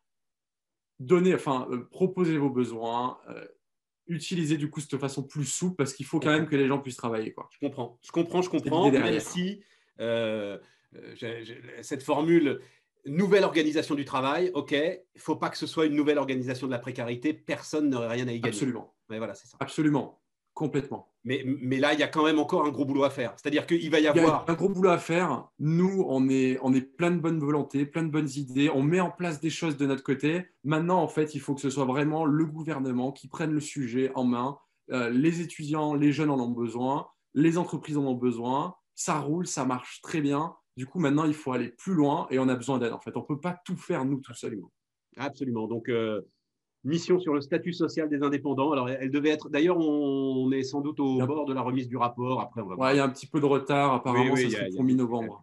[0.98, 3.44] donner, enfin, euh, proposer vos besoins, euh,
[4.06, 6.78] utiliser du coup cette façon plus souple parce qu'il faut quand même que les gens
[6.78, 7.32] puissent travailler.
[7.32, 7.48] Quoi.
[7.52, 8.90] Je comprends, je comprends, je comprends.
[8.90, 9.62] Même si
[10.00, 10.58] euh,
[11.82, 12.60] cette formule
[13.04, 16.66] nouvelle organisation du travail, ok, il ne faut pas que ce soit une nouvelle organisation
[16.66, 18.54] de la précarité, personne n'aurait rien à y gagner.
[18.54, 18.94] Absolument.
[19.08, 19.56] Mais voilà, c'est ça.
[19.60, 20.17] Absolument.
[20.58, 21.06] Complètement.
[21.22, 23.32] Mais, mais là, il y a quand même encore un gros boulot à faire.
[23.36, 24.44] C'est-à-dire qu'il va y avoir.
[24.50, 25.46] un gros boulot à faire.
[25.60, 28.68] Nous, on est, on est plein de bonnes volontés, plein de bonnes idées.
[28.68, 30.46] On met en place des choses de notre côté.
[30.64, 34.10] Maintenant, en fait, il faut que ce soit vraiment le gouvernement qui prenne le sujet
[34.16, 34.58] en main.
[34.90, 37.06] Euh, les étudiants, les jeunes en ont besoin.
[37.34, 38.74] Les entreprises en ont besoin.
[38.96, 40.56] Ça roule, ça marche très bien.
[40.76, 42.92] Du coup, maintenant, il faut aller plus loin et on a besoin d'aide.
[42.92, 44.58] En fait, on ne peut pas tout faire nous tout seuls.
[45.16, 45.68] Absolument.
[45.68, 46.20] Donc, euh,
[46.84, 48.72] mission sur le statut social des indépendants.
[48.72, 49.48] Alors, elle devait être.
[49.48, 52.40] D'ailleurs, on est sans doute au bord de la remise du rapport.
[52.40, 53.94] Après, on va il y a un petit peu de retard.
[53.94, 55.42] Apparemment, oui, ça sera mi-novembre.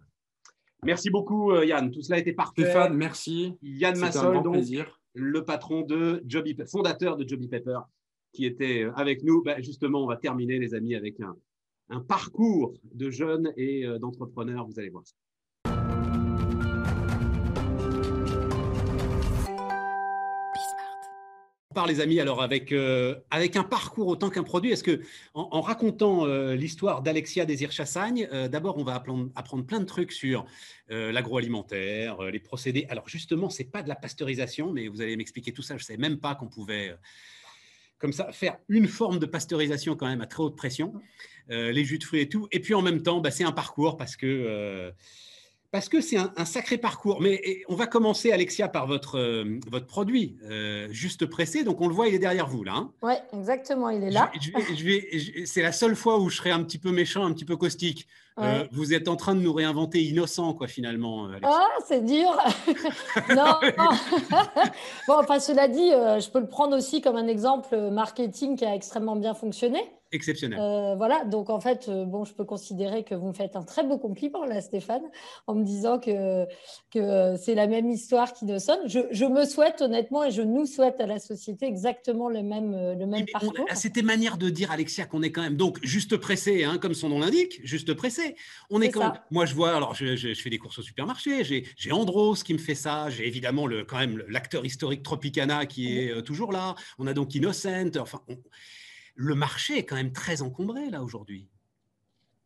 [0.84, 1.90] Merci beaucoup, euh, Yann.
[1.90, 2.62] Tout cela a été parfait.
[2.62, 3.56] Stéphane, merci.
[3.64, 5.02] Yann Massol, donc, plaisir.
[5.14, 7.80] le patron de Joby, fondateur de Joby Pepper,
[8.34, 9.42] qui était euh, avec nous.
[9.42, 11.36] Ben, justement, on va terminer, les amis, avec un,
[11.90, 14.68] un parcours de jeunes et euh, d'entrepreneurs.
[14.68, 15.16] Vous allez voir ça.
[21.76, 24.72] Part, les amis, alors avec, euh, avec un parcours autant qu'un produit.
[24.72, 25.02] Est-ce que,
[25.36, 29.86] en, racontant euh, l'histoire d'Alexia Désir Chassagne, euh, d'abord, on va apprendre, apprendre, plein de
[29.86, 30.46] trucs sur
[30.88, 32.86] l'agroalimentaire, les procédés.
[32.90, 35.78] Alors, justement, c'est pas de la pasteurisation, mais vous allez m'expliquer tout ça.
[35.78, 36.96] Je ne savais même pas qu'on pouvait,
[37.98, 40.94] comme ça, faire une forme de pasteurisation quand même à très haute pression,
[41.50, 42.48] les jus de fruits et tout.
[42.52, 44.94] Et puis, en même temps, bah, c'est un parcours parce que
[45.72, 47.22] parce que c'est un, sacré parcours.
[47.22, 51.64] Mais on va commencer, Alexia, par votre, euh, votre produit, euh, juste pressé.
[51.64, 52.74] Donc, on le voit, il est derrière vous, là.
[52.76, 52.92] Hein.
[53.02, 54.32] oui, exactement, il est là.
[55.46, 58.08] c'est la seule fois où je serai un petit peu méchant, un petit peu caustique.
[58.38, 61.30] Euh, vous êtes en train de nous réinventer innocent, quoi, finalement.
[61.44, 62.38] Ah, c'est dur.
[63.30, 63.56] non.
[65.08, 68.76] bon, enfin, cela dit, je peux le prendre aussi comme un exemple marketing qui a
[68.76, 69.80] extrêmement bien fonctionné.
[70.16, 70.58] Exceptionnel.
[70.62, 73.64] Euh, voilà, donc en fait, euh, bon, je peux considérer que vous me faites un
[73.64, 75.04] très beau compliment là, Stéphane,
[75.46, 76.46] en me disant que,
[76.90, 78.80] que c'est la même histoire qui nous sonne.
[78.88, 82.96] Je, me souhaite honnêtement et je nous souhaite à la société exactement le même, euh,
[82.96, 83.66] le même parcours.
[83.74, 87.10] C'était manière de dire, Alexia, qu'on est quand même donc juste pressé, hein, comme son
[87.10, 88.38] nom l'indique, juste pressé.
[88.70, 92.42] On est, quand moi, je vois, alors je, fais des courses au supermarché, j'ai Andros
[92.42, 96.54] qui me fait ça, j'ai évidemment le, quand même l'acteur historique Tropicana qui est toujours
[96.54, 98.22] là, on a donc Innocent, enfin
[99.16, 101.48] le marché est quand même très encombré là aujourd'hui.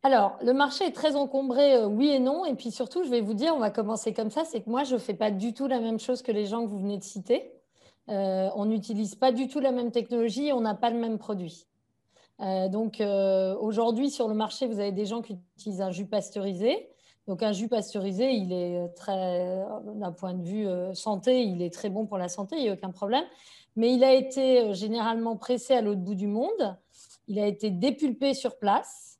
[0.02, 2.46] Alors, le marché est très encombré, euh, oui et non.
[2.46, 4.82] Et puis surtout, je vais vous dire, on va commencer comme ça, c'est que moi,
[4.84, 6.96] je ne fais pas du tout la même chose que les gens que vous venez
[6.96, 7.52] de citer.
[8.08, 11.66] Euh, on n'utilise pas du tout la même technologie on n'a pas le même produit.
[12.40, 13.02] Euh, donc,
[13.60, 16.88] aujourd'hui, sur le marché, vous avez des gens qui utilisent un jus pasteurisé.
[17.26, 19.62] Donc, un jus pasteurisé, il est très,
[19.94, 22.72] d'un point de vue santé, il est très bon pour la santé, il n'y a
[22.72, 23.24] aucun problème
[23.80, 26.76] mais il a été euh, généralement pressé à l'autre bout du monde.
[27.28, 29.18] Il a été dépulpé sur place.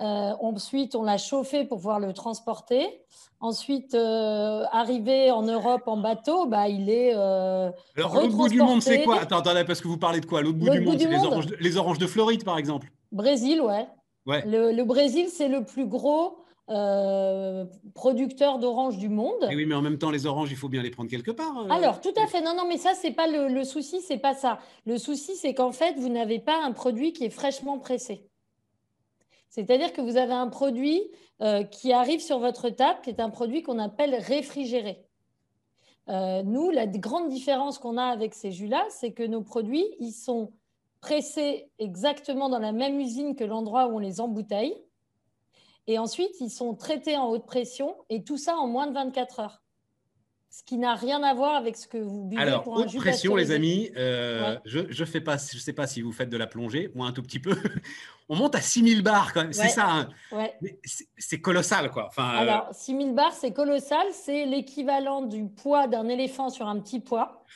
[0.00, 3.00] Euh, ensuite, on l'a chauffé pour pouvoir le transporter.
[3.40, 7.12] Ensuite, euh, arrivé en Europe en bateau, bah, il est.
[7.14, 9.20] Alors, l'autre bout du monde, c'est quoi?
[9.20, 10.42] Attends, attendez, parce que vous parlez de quoi?
[10.42, 13.86] L'autre bout du monde, c'est les oranges, les oranges, de Floride, par exemple Brésil, ouais.
[14.26, 14.42] ouais.
[14.44, 16.41] le Brésil, c'est le plus gros
[16.74, 19.46] euh, producteur d'oranges du monde.
[19.48, 21.58] oui, mais en même temps, les oranges, il faut bien les prendre quelque part.
[21.58, 21.68] Euh.
[21.68, 22.40] Alors, tout à fait.
[22.40, 24.58] Non, non, mais ça, c'est pas le, le souci, c'est pas ça.
[24.86, 28.26] Le souci, c'est qu'en fait, vous n'avez pas un produit qui est fraîchement pressé.
[29.50, 31.02] C'est-à-dire que vous avez un produit
[31.42, 35.04] euh, qui arrive sur votre table, qui est un produit qu'on appelle réfrigéré.
[36.08, 40.52] nous, la grande différence qu'on a avec ces jus-là, c'est que nos produits, ils sont
[41.02, 44.74] pressés exactement dans la même usine que l'endroit où on les embouteille.
[45.86, 49.40] Et ensuite, ils sont traités en haute pression et tout ça en moins de 24
[49.40, 49.62] heures.
[50.52, 52.94] Ce qui n'a rien à voir avec ce que vous buvez Alors, pour un haute
[52.96, 56.90] pression, les amis, euh, je ne je sais pas si vous faites de la plongée,
[56.94, 57.56] moi un tout petit peu.
[58.28, 59.88] On monte à 6000 bars quand même, c'est ça.
[59.90, 60.08] Hein.
[61.16, 62.06] C'est colossal quoi.
[62.08, 66.78] Enfin, euh, Alors, 6000 bars, c'est colossal, c'est l'équivalent du poids d'un éléphant sur un
[66.80, 67.44] petit poids.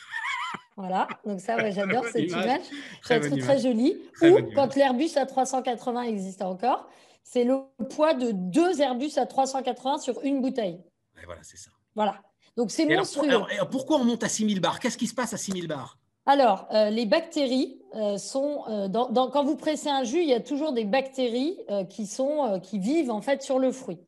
[0.79, 2.61] Voilà, donc ça, j'adore cette image.
[3.01, 3.97] Très, très, très jolie.
[4.21, 6.91] Ou quand l'Airbus A380 existe encore,
[7.27, 7.59] c'est le
[7.91, 10.81] poids de deux Airbus à 380 sur une bouteille.
[11.25, 11.71] voilà, c'est ça.
[11.97, 12.23] Voilà.
[12.57, 13.29] Donc c'est monstrueux.
[13.29, 14.79] Alors, pourquoi on monte à 6000 bars?
[14.79, 15.99] Qu'est-ce qui se passe à 6000 bars?
[16.25, 20.35] Alors, euh, les bactéries euh, sont euh, dans, quand vous pressez un jus, il y
[20.35, 21.59] a toujours des bactéries
[21.91, 23.99] qui sont qui vivent en fait sur le fruit.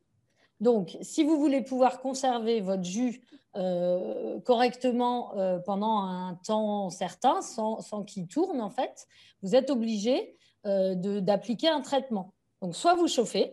[0.61, 3.21] Donc, si vous voulez pouvoir conserver votre jus
[4.45, 5.33] correctement
[5.67, 9.09] pendant un temps certain, sans, sans qu'il tourne en fait,
[9.43, 12.35] vous êtes obligé d'appliquer un traitement.
[12.63, 13.53] Donc, soit vous chauffez,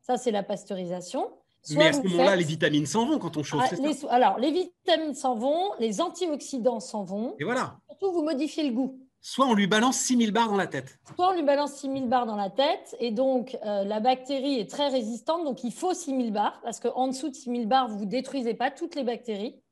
[0.00, 1.30] ça c'est la pasteurisation.
[1.70, 3.62] Mais à ce moment-là, les vitamines s'en vont quand on chauffe.
[3.70, 4.04] Ah, les...
[4.06, 7.36] Alors, les vitamines s'en vont, les antioxydants s'en vont.
[7.38, 7.76] Et voilà.
[7.88, 8.98] Surtout, vous modifiez le goût.
[9.20, 10.98] Soit on lui balance 6000 barres dans la tête.
[11.14, 12.96] Soit on lui balance 6000 barres dans la tête.
[12.98, 15.44] Et donc, euh, la bactérie est très résistante.
[15.44, 16.60] Donc, il faut 6000 barres.
[16.64, 19.62] Parce qu'en dessous de 6000 barres, vous ne détruisez pas toutes les bactéries.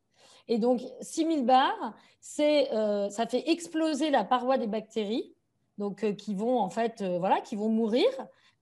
[0.47, 1.93] Et donc, 6000 barres,
[2.39, 5.35] euh, ça fait exploser la paroi des bactéries.
[5.77, 8.07] Donc, euh, qui vont en fait, voilà, qui vont mourir.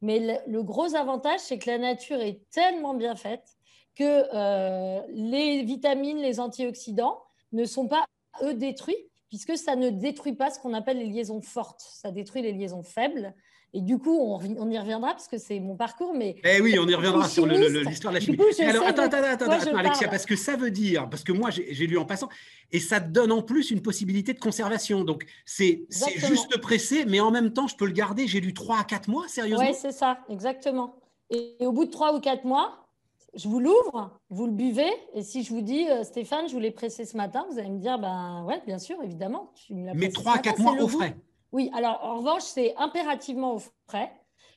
[0.01, 3.57] Mais le, gros avantage, c'est que la nature est tellement bien faite
[3.95, 7.21] que euh, les vitamines, les antioxydants
[7.51, 8.05] ne sont pas,
[8.41, 11.81] eux, détruits, puisque ça ne détruit pas ce qu'on appelle les liaisons fortes.
[11.81, 13.33] Ça détruit les liaisons faibles.
[13.73, 16.13] Et du coup, on, y reviendra parce que c'est mon parcours.
[16.15, 18.37] Mais eh oui, on y reviendra sur l'histoire de la chimie.
[18.61, 21.85] alors, attends, attends, attends, attends Alexia, parce que ça veut dire, parce que moi, j'ai
[21.85, 22.29] lu en passant,
[22.71, 25.03] et ça te donne en plus une possibilité de conservation.
[25.03, 28.27] Donc, c'est juste pressé, mais en même temps, je peux le garder.
[28.27, 30.95] J'ai lu 3 à 4 mois, sérieusement Oui, c'est ça, exactement.
[31.29, 32.87] Et, au bout de 3 ou 4 mois,
[33.35, 36.59] je vous l'ouvre, vous le buvez, et si je vous dis, euh, Stéphane, je vous
[36.59, 39.53] l'ai pressé ce matin, vous allez me dire, ben ouais, bien sûr, évidemment.
[39.69, 41.15] mais 3 à 4 mois au frais
[41.51, 44.11] oui, alors en revanche, c'est impérativement au frais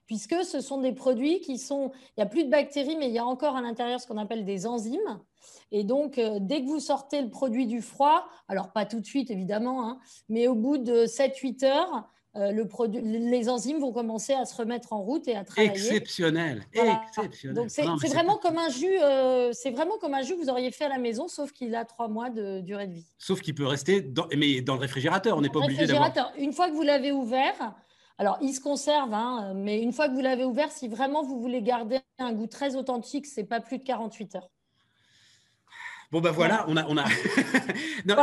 [0.06, 3.14] puisque ce sont des produits qui sont, il n'y a plus de bactéries, mais il
[3.14, 5.20] y a encore à l'intérieur ce qu'on appelle des enzymes.
[5.70, 9.06] Et donc, euh, dès que vous sortez le produit du froid, alors pas tout de
[9.06, 14.32] suite évidemment, hein, mais au bout de 7-8 heures, le produit, les enzymes vont commencer
[14.32, 15.70] à se remettre en route et à travailler.
[15.70, 17.56] Exceptionnel, exceptionnel.
[17.56, 20.70] Donc c'est vraiment comme un jus, euh, c'est vraiment comme un jus que vous auriez
[20.70, 23.06] fait à la maison, sauf qu'il a trois mois de durée de vie.
[23.18, 26.32] Sauf qu'il peut rester dans, mais dans le réfrigérateur, on n'est pas obligé d'avoir.
[26.38, 27.74] Une fois que vous l'avez ouvert,
[28.18, 31.40] alors, il se conserve, hein, mais une fois que vous l'avez ouvert, si vraiment vous
[31.40, 34.50] voulez garder un goût très authentique, c'est pas plus de 48 heures.
[36.12, 36.84] Bon, ben voilà, on a.
[36.88, 37.04] On a...
[38.04, 38.16] non,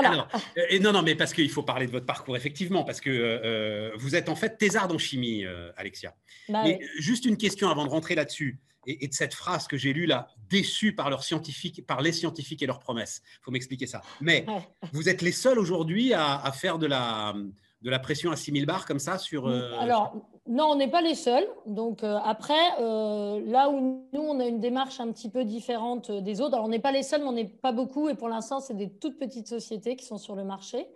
[0.57, 3.91] euh, non, non, mais parce qu'il faut parler de votre parcours, effectivement, parce que euh,
[3.97, 6.13] vous êtes en fait thésarde en chimie, euh, Alexia.
[6.49, 9.91] Bah mais juste une question avant de rentrer là-dessus, et, de cette phrase que j'ai
[9.91, 13.23] lue là, déçu par, leurs scientifiques, par les scientifiques et leurs promesses.
[13.25, 14.03] Il faut m'expliquer ça.
[14.21, 14.45] Mais
[14.93, 17.33] vous êtes les seuls aujourd'hui à, faire de la
[17.81, 19.47] de la pression à 6000 bars comme ça sur...
[19.47, 20.13] Euh, Alors,
[20.47, 21.47] non, on n'est pas les seuls.
[21.65, 26.11] Donc euh, après, euh, là où nous, on a une démarche un petit peu différente
[26.11, 28.09] des autres, alors on n'est pas les seuls, mais on n'est pas beaucoup.
[28.09, 30.87] Et pour l'instant, c'est des toutes petites sociétés qui sont sur le marché.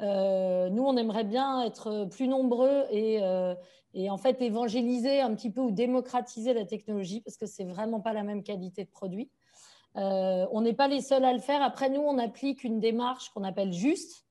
[0.00, 3.20] nous, on aimerait bien être plus nombreux et,
[3.94, 8.00] et, en fait évangéliser un petit peu ou démocratiser la technologie parce que c'est vraiment
[8.00, 9.30] pas la même qualité de produit.
[9.94, 11.62] on n'est pas les seuls à le faire.
[11.62, 14.24] Après, nous, on applique une démarche qu'on appelle juste,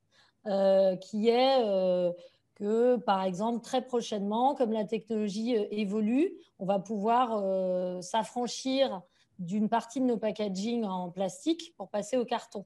[0.45, 2.11] qui est euh,
[2.55, 7.43] que, par exemple, très prochainement, comme la technologie euh, évolue, on va pouvoir
[8.03, 9.01] s'affranchir
[9.39, 12.65] d'une partie de nos packaging en plastique pour passer au carton.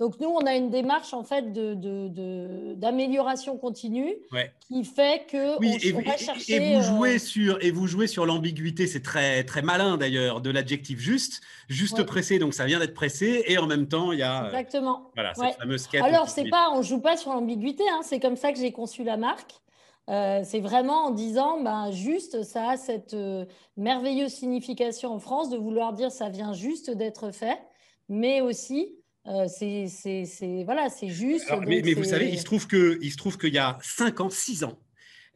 [0.00, 4.16] Donc nous, on a une démarche en fait d'amélioration de, continue
[4.66, 6.56] qui fait que oui, on, et, va chercher.
[6.56, 10.50] Et vous jouez sur et vous jouez sur l'ambiguïté, c'est très très malin d'ailleurs de
[10.50, 14.24] l'adjectif juste, juste pressé, donc ça vient d'être pressé et en même temps il y
[14.24, 15.12] a exactement.
[15.14, 16.02] voilà cette fameuse quête.
[16.02, 19.04] Alors c'est pas, on joue pas sur l'ambiguïté, hein, c'est comme ça que j'ai conçu
[19.04, 19.52] la marque.
[20.10, 23.46] Euh, c'est vraiment en disant, ben, juste, ça a cette euh,
[23.78, 27.58] merveilleuse signification en France de vouloir dire ça vient juste d'être fait,
[28.10, 31.50] mais aussi euh, c'est voilà, c'est juste.
[31.66, 34.30] mais, vous savez, il se trouve que il se trouve qu'il y a 5 ans,
[34.30, 34.78] 6 ans,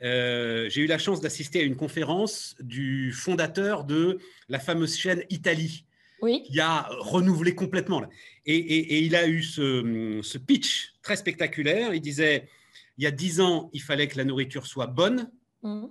[0.03, 4.19] euh, j'ai eu la chance d'assister à une conférence du fondateur de
[4.49, 5.85] la fameuse chaîne Italie.
[6.21, 6.43] Oui.
[6.45, 8.03] Qui a renouvelé complètement.
[8.45, 11.95] Et, il a eu ce, pitch très spectaculaire.
[11.95, 12.49] Il disait
[12.97, 15.31] il y a 10 ans, il fallait que la nourriture soit bonne.
[15.63, 15.87] Mmh.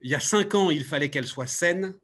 [0.00, 1.94] Il y a 5 ans, il fallait qu'elle soit saine.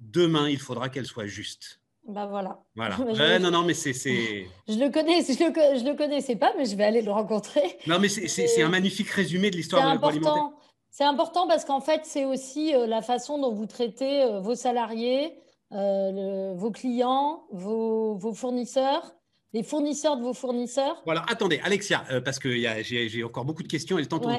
[0.00, 1.81] Demain, il faudra qu'elle soit juste.
[2.08, 2.60] Ben voilà.
[2.74, 2.96] Voilà.
[3.38, 3.92] non, non, mais c'est.
[3.92, 7.78] Je le connais, je le, je le connaissais pas, mais je vais aller le rencontrer.
[7.86, 10.50] Non, mais c'est un magnifique résumé de l'histoire de l'agroalimentaire.
[10.90, 14.54] C'est important parce qu'en fait, c'est aussi euh, la façon dont vous traitez euh, vos
[14.54, 15.32] salariés,
[15.72, 19.14] euh, vos clients, vos, vos, fournisseurs,
[19.54, 21.00] les fournisseurs de vos fournisseurs.
[21.06, 22.50] Voilà, attendez, Alexia, parce que
[22.82, 24.36] j'ai encore beaucoup de questions et le temps tourne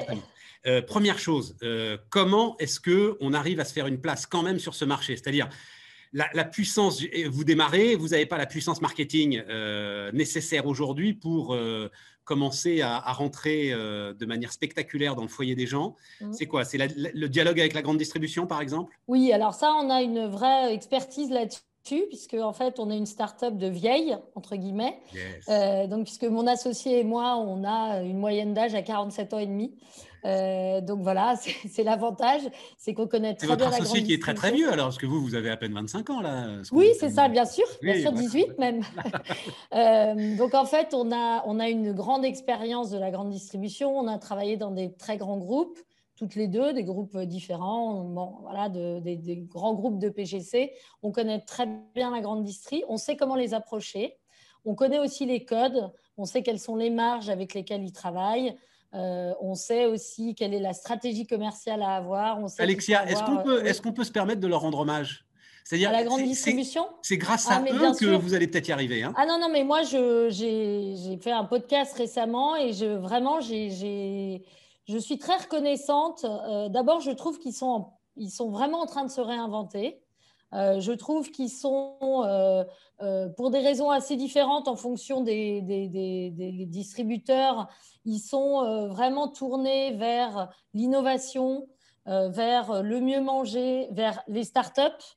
[0.66, 1.56] euh, première chose,
[2.08, 5.14] comment est-ce qu'on arrive à se faire une place quand même sur ce marché?
[5.16, 5.48] C'est-à-dire,
[6.14, 11.90] la, puissance, vous démarrez, vous n'avez pas la puissance marketing euh, nécessaire aujourd'hui pour euh,
[12.24, 15.96] commencer à, rentrer euh, de manière spectaculaire dans le foyer des gens.
[16.20, 16.32] Mmh.
[16.32, 16.64] C'est quoi?
[16.64, 18.96] C'est le dialogue avec la grande distribution, par exemple?
[19.08, 21.62] Oui, alors ça, on a une vraie expertise là-dessus
[22.08, 24.98] puisque en fait on est une start-up de vieille entre guillemets.
[25.86, 29.46] donc puisque mon associé et moi on a une moyenne d'âge à 47 ans et
[29.46, 29.74] demi.
[30.24, 31.34] Euh, donc voilà,
[31.70, 32.42] c'est l'avantage,
[32.78, 34.98] c'est qu'on connaît très bien la grande associé qui est très très vieux alors, parce
[34.98, 36.62] que vous, vous avez à peine 25 ans là.
[36.72, 38.82] Oui, c'est ça, bien sûr, bien sûr, 18 même.
[39.74, 43.96] Euh, donc en fait, on a, on a une grande expérience de la grande distribution,
[43.96, 45.78] on a travaillé dans des très grands groupes,
[46.16, 50.72] toutes les deux, des groupes différents, bon, voilà, des, des, grands groupes de PGC.
[51.02, 54.16] On connaît très bien la grande distrie, on sait comment les approcher,
[54.64, 58.56] on connaît aussi les codes, on sait quelles sont les marges avec lesquelles ils travaillent.
[58.94, 62.38] Euh, on sait aussi quelle est la stratégie commerciale à avoir.
[62.58, 65.26] Alexia, est-ce qu'on peut, euh, est peut se permettre de leur rendre hommage?
[65.64, 66.86] C'est-à-dire, à la grande distribution?
[67.02, 69.02] C'est grâce à ah, eux que vous allez peut-être y arriver.
[69.02, 69.14] Hein.
[69.16, 75.18] ah non, non, mais moi, j'ai fait un podcast récemment et je, vraiment, je suis
[75.18, 76.24] très reconnaissante.
[76.24, 77.86] Euh, d'abord, je trouve qu'ils sont,
[78.16, 80.03] ils sont vraiment en train de se réinventer.
[80.54, 81.96] Je trouve qu'ils sont,
[83.36, 87.68] pour des raisons assez différentes en fonction des, des distributeurs,
[88.04, 91.66] ils sont euh, vraiment tournés vers l'innovation,
[92.06, 95.16] euh, vers le mieux manger, vers les startups,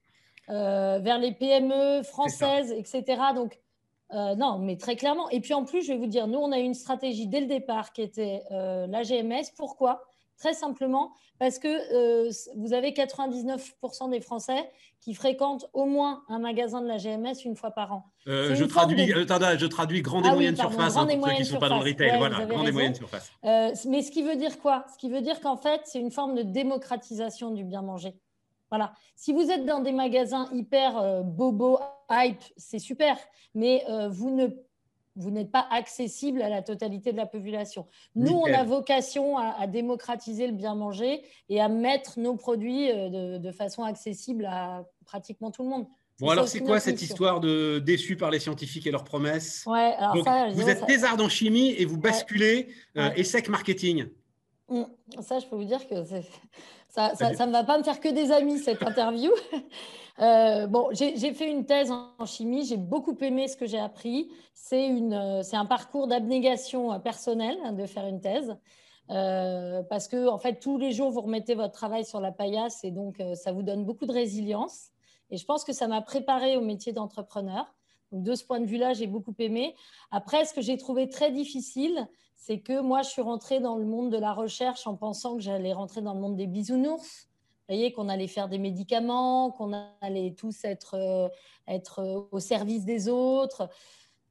[0.50, 3.22] euh, vers les PME françaises, etc.
[3.36, 3.60] Donc,
[4.14, 5.30] non, mais très clairement.
[5.32, 7.42] Et puis en plus, je vais vous dire, nous, on a eu une stratégie dès
[7.42, 9.52] le départ qui était la GMS.
[9.58, 10.07] Pourquoi?
[10.38, 14.70] Très simplement parce que euh, vous avez 99% des Français
[15.02, 18.12] qui fréquentent au moins un magasin de la GMS une fois par an.
[18.28, 19.26] Euh, je, traduis, euh,
[19.58, 21.80] je traduis grande et ah moyenne surface hein, pour ceux qui ne sont pas dans
[21.80, 22.18] le retail.
[22.18, 23.32] voilà, grande et moyenne surface.
[23.44, 24.86] mais ce qui veut dire quoi?
[24.94, 28.16] Ce qui veut dire qu'en fait, c'est une forme de démocratisation du bien manger.
[28.70, 28.94] Voilà.
[29.16, 31.80] Si vous êtes dans des magasins hyper bobo,
[32.12, 33.18] hype, c'est super,
[33.56, 34.48] mais vous ne
[35.18, 37.88] vous n'êtes pas accessible à la totalité de la population.
[38.15, 43.38] Nous, on a vocation à, démocratiser le bien manger et à mettre nos produits de,
[43.38, 45.88] de façon accessible à pratiquement tout le monde.
[46.20, 49.63] Bon, alors c'est quoi cette histoire de déçu par les scientifiques et leurs promesses?
[49.68, 54.07] Ouais, alors ça, Vous êtes thésard en chimie et vous basculez euh, ESSEC marketing.
[54.70, 54.84] Mmh.
[55.22, 56.03] Ça, je peux vous dire que
[56.89, 59.32] ça, ça, ne va pas me faire que des amis cette interview.
[60.20, 64.30] euh, bon, j'ai fait une thèse en chimie, j'ai beaucoup aimé ce que j'ai appris.
[64.53, 68.57] C'est euh, un parcours d'abnégation euh, personnelle hein, de faire une thèse.
[69.09, 72.84] Euh, parce que en fait tous les jours vous remettez votre travail sur la paillasse
[72.84, 74.89] et donc ça vous donne beaucoup de résilience.
[75.30, 77.74] Et je pense que ça m'a préparé au métier d'entrepreneur.
[78.12, 79.76] De ce point de vue-là, j'ai beaucoup aimé.
[80.12, 83.86] Après, ce que j'ai trouvé très difficile, c'est que moi, je suis rentrée dans le
[83.86, 87.28] monde de la recherche en pensant que j'allais rentrer dans le monde des bisounours.
[87.68, 91.28] Vous voyez, qu'on allait faire des médicaments, qu'on allait tous être, euh,
[91.99, 93.70] euh, au service des autres.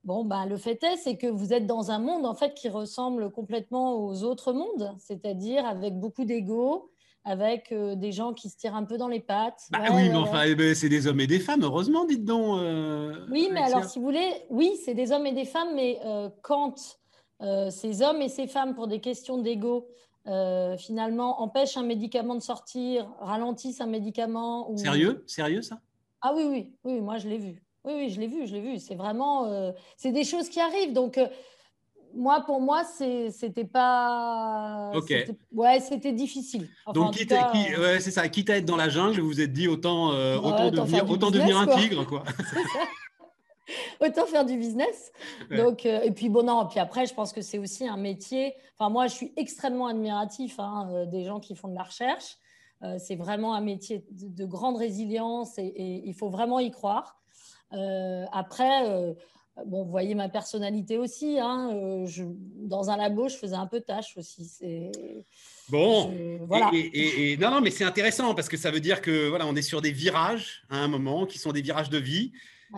[0.04, 2.68] Bon, ben, le fait est, c'est que vous êtes dans un monde en fait qui
[2.68, 6.90] ressemble complètement aux autres mondes, c'est-à-dire avec beaucoup d'ego,
[7.26, 9.64] avec euh, des gens qui se tirent un peu dans les pattes.
[9.72, 12.60] Bah oui, mais enfin, eh ben, c'est des hommes et des femmes, heureusement, dites donc.
[12.60, 15.98] Euh, oui, mais alors, si vous voulez, oui, c'est des hommes et des femmes, mais
[16.06, 16.98] euh, quand
[17.68, 19.88] ces hommes et ces femmes, pour des questions d'ego,
[20.78, 24.70] finalement, empêchent un médicament de sortir, ralentissent un médicament.
[24.70, 24.78] Ou...
[24.78, 25.22] Sérieux?
[25.26, 25.80] Sérieux, ça?
[26.22, 27.62] Ah oui, oui, oui, moi, je l'ai vu.
[27.84, 28.78] Oui, oui, je l'ai vu, je l'ai vu.
[28.78, 30.94] C'est vraiment, c'est des choses qui arrivent.
[30.94, 31.20] Donc,
[32.16, 34.90] moi, pour moi, c'était pas.
[34.94, 35.12] Ok.
[35.52, 36.68] Ouais, c'était difficile.
[36.92, 38.28] Donc, quitte, ouais, c'est ça.
[38.28, 41.30] Quitte à être dans la jungle, vous vous êtes dit autant, euh, autant, devenir, autant
[41.30, 42.24] devenir, un tigre, quoi.
[44.00, 45.12] autant faire du business.
[45.50, 48.54] Donc, euh, et puis bon, non, puis après, je pense que c'est aussi un métier.
[48.78, 52.38] Enfin, moi, je suis extrêmement admiratif hein, euh, des gens qui font de la recherche.
[52.98, 57.16] c'est vraiment un métier de, grande résilience et, et, il faut vraiment y croire.
[58.32, 59.16] après
[59.64, 61.38] Bon, vous voyez ma personnalité aussi.
[61.38, 62.24] Hein, euh, je,
[62.56, 64.60] dans un labo, je faisais un peu tâche aussi.
[65.70, 66.12] Bon,
[66.46, 66.70] voilà.
[66.74, 69.62] Et, non, non, mais c'est intéressant parce que ça veut dire que voilà, on est
[69.62, 72.32] sur des virages à un moment qui sont des virages de vie.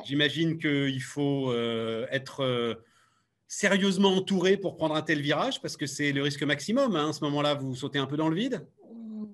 [0.05, 2.74] J'imagine qu'il faut euh, être euh,
[3.49, 6.95] sérieusement entouré pour prendre un tel virage parce que c'est le risque maximum.
[6.95, 8.64] Hein, à ce moment-là, vous sautez un peu dans le vide?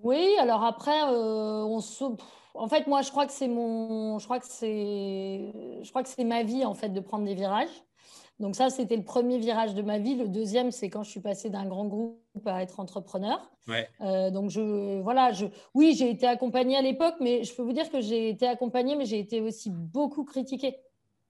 [0.02, 2.22] Oui, alors après, on saute
[2.54, 5.52] en fait, moi, je crois que c'est mon, je crois que c'est,
[5.82, 7.84] je crois que c'est ma vie en fait de prendre des virages.
[8.40, 10.16] Donc ça, c'était le premier virage de ma vie.
[10.16, 13.50] Le deuxième, c'est quand je suis passée d'un grand groupe à être entrepreneur.
[14.00, 17.72] Euh, donc je, voilà, je, oui, j'ai été accompagnée à l'époque, mais je peux vous
[17.72, 20.76] dire que j'ai été accompagnée, mais j'ai été aussi beaucoup critiquée.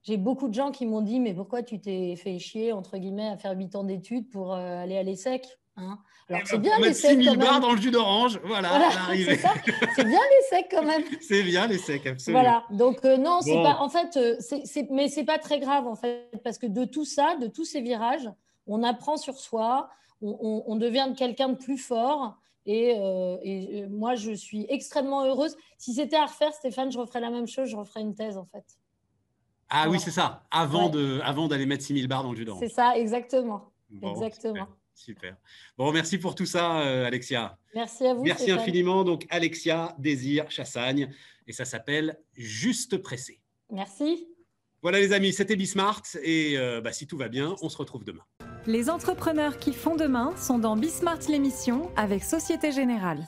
[0.02, 3.28] J'ai beaucoup de gens qui m'ont dit, mais pourquoi tu t'es fait chier entre guillemets
[3.28, 5.46] à faire 8 ans d'études pour euh, aller à l'ESSEC?
[5.76, 5.98] Hein
[6.28, 7.10] Alors, c'est bien les secs.
[7.10, 8.68] 6000 barres dans le jus d'orange, voilà,
[9.96, 11.02] c'est bien les secs quand même.
[11.20, 12.42] c'est bien les secs, absolument.
[12.42, 15.86] Voilà, donc euh, non, c'est pas, en fait, euh, c'est, mais c'est pas très grave
[15.86, 18.30] en fait, parce que de tout ça, de tous ces virages,
[18.68, 19.88] on apprend sur soi,
[20.22, 22.36] on, devient quelqu'un de plus fort.
[22.66, 25.54] Et, euh, et, moi, je suis extrêmement heureuse.
[25.76, 28.46] Si c'était à refaire, Stéphane, je referais la même chose, je referais une thèse en
[28.46, 28.64] fait.
[29.68, 32.62] Ah oui, c'est ça, avant, de, avant d'aller mettre 6000 barres dans le jus d'orange.
[32.62, 33.72] C'est ça, exactement.
[34.02, 34.54] exactement.
[34.54, 34.68] Super.
[35.76, 37.58] Bon, merci pour tout ça, euh, Alexia.
[37.74, 38.22] Merci à vous.
[38.22, 39.04] Merci infiniment.
[39.04, 41.12] Donc, Alexia Désir Chassagne,
[41.46, 43.40] et ça s'appelle Juste Pressé.
[43.70, 44.28] Merci.
[44.82, 46.02] Voilà, les amis, c'était Bismart.
[46.22, 48.24] Et euh, bah, si tout va bien, on se retrouve demain.
[48.66, 53.26] Les entrepreneurs qui font demain sont dans Bismart l'émission avec Société Générale.